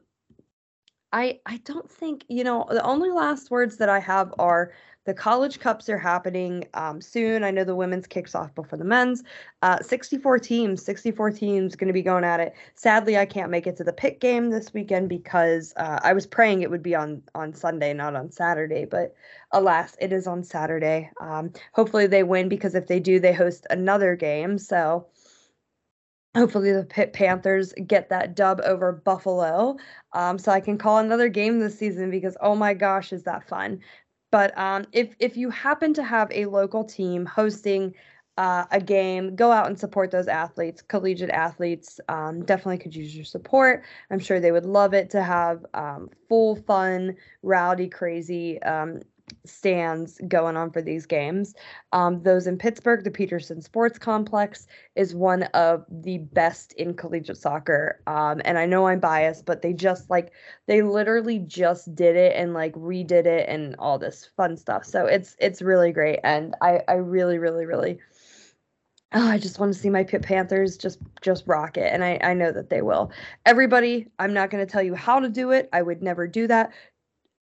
[1.13, 4.73] I I don't think you know the only last words that I have are
[5.05, 7.43] the college cups are happening um, soon.
[7.43, 9.21] I know the women's kicks off before the men's.
[9.61, 12.53] Uh, 64 teams, 64 teams going to be going at it.
[12.75, 16.25] Sadly, I can't make it to the Pitt game this weekend because uh, I was
[16.25, 18.85] praying it would be on on Sunday, not on Saturday.
[18.85, 19.13] But
[19.51, 21.11] alas, it is on Saturday.
[21.19, 24.57] Um, hopefully they win because if they do, they host another game.
[24.57, 25.05] So
[26.35, 29.77] hopefully the Pitt Panthers get that dub over Buffalo.
[30.13, 33.47] Um, so I can call another game this season because oh my gosh, is that
[33.47, 33.79] fun.
[34.31, 37.93] But um, if if you happen to have a local team hosting
[38.37, 41.99] uh, a game, go out and support those athletes, collegiate athletes.
[42.09, 43.83] Um, definitely could use your support.
[44.09, 49.01] I'm sure they would love it to have um, full, fun, rowdy, crazy um,
[49.45, 51.53] stands going on for these games.
[51.91, 57.37] Um, those in Pittsburgh, the Peterson Sports Complex is one of the best in collegiate
[57.37, 58.01] soccer.
[58.07, 60.31] Um, and I know I'm biased, but they just like
[60.67, 64.85] they literally just did it and like redid it and all this fun stuff.
[64.85, 67.99] So it's it's really great, and I I really really really.
[69.15, 72.17] Oh, I just want to see my Pitt Panthers just just rock it, and I
[72.23, 73.11] I know that they will.
[73.45, 75.69] Everybody, I'm not going to tell you how to do it.
[75.71, 76.71] I would never do that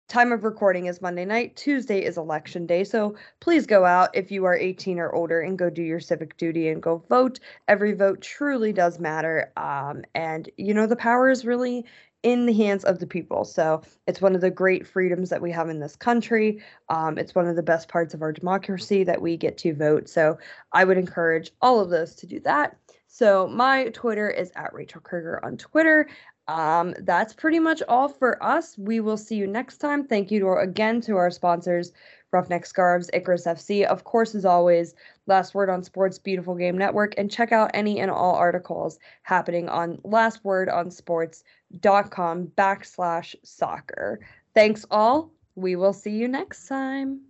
[0.10, 1.56] time of recording is Monday night.
[1.56, 2.84] Tuesday is election day.
[2.84, 6.36] So please go out if you are 18 or older and go do your civic
[6.36, 7.40] duty and go vote.
[7.68, 9.52] Every vote truly does matter.
[9.56, 11.86] Um, and, you know, the power is really
[12.24, 13.46] in the hands of the people.
[13.46, 16.62] So it's one of the great freedoms that we have in this country.
[16.90, 20.10] Um, it's one of the best parts of our democracy that we get to vote.
[20.10, 20.40] So
[20.74, 22.76] I would encourage all of those to do that.
[23.12, 26.08] So my Twitter is at Rachel Kruger on Twitter.
[26.50, 28.76] Um, that's pretty much all for us.
[28.76, 30.04] We will see you next time.
[30.04, 31.92] Thank you to, again to our sponsors,
[32.32, 33.86] Roughneck Scarves, Icarus FC.
[33.86, 34.96] Of course, as always,
[35.28, 39.70] Last Word on Sports, Beautiful Game Network, and check out any and all articles happening
[39.70, 44.20] on lastwordonsports.com backslash soccer.
[44.56, 45.30] Thanks all.
[45.54, 47.29] We will see you next time.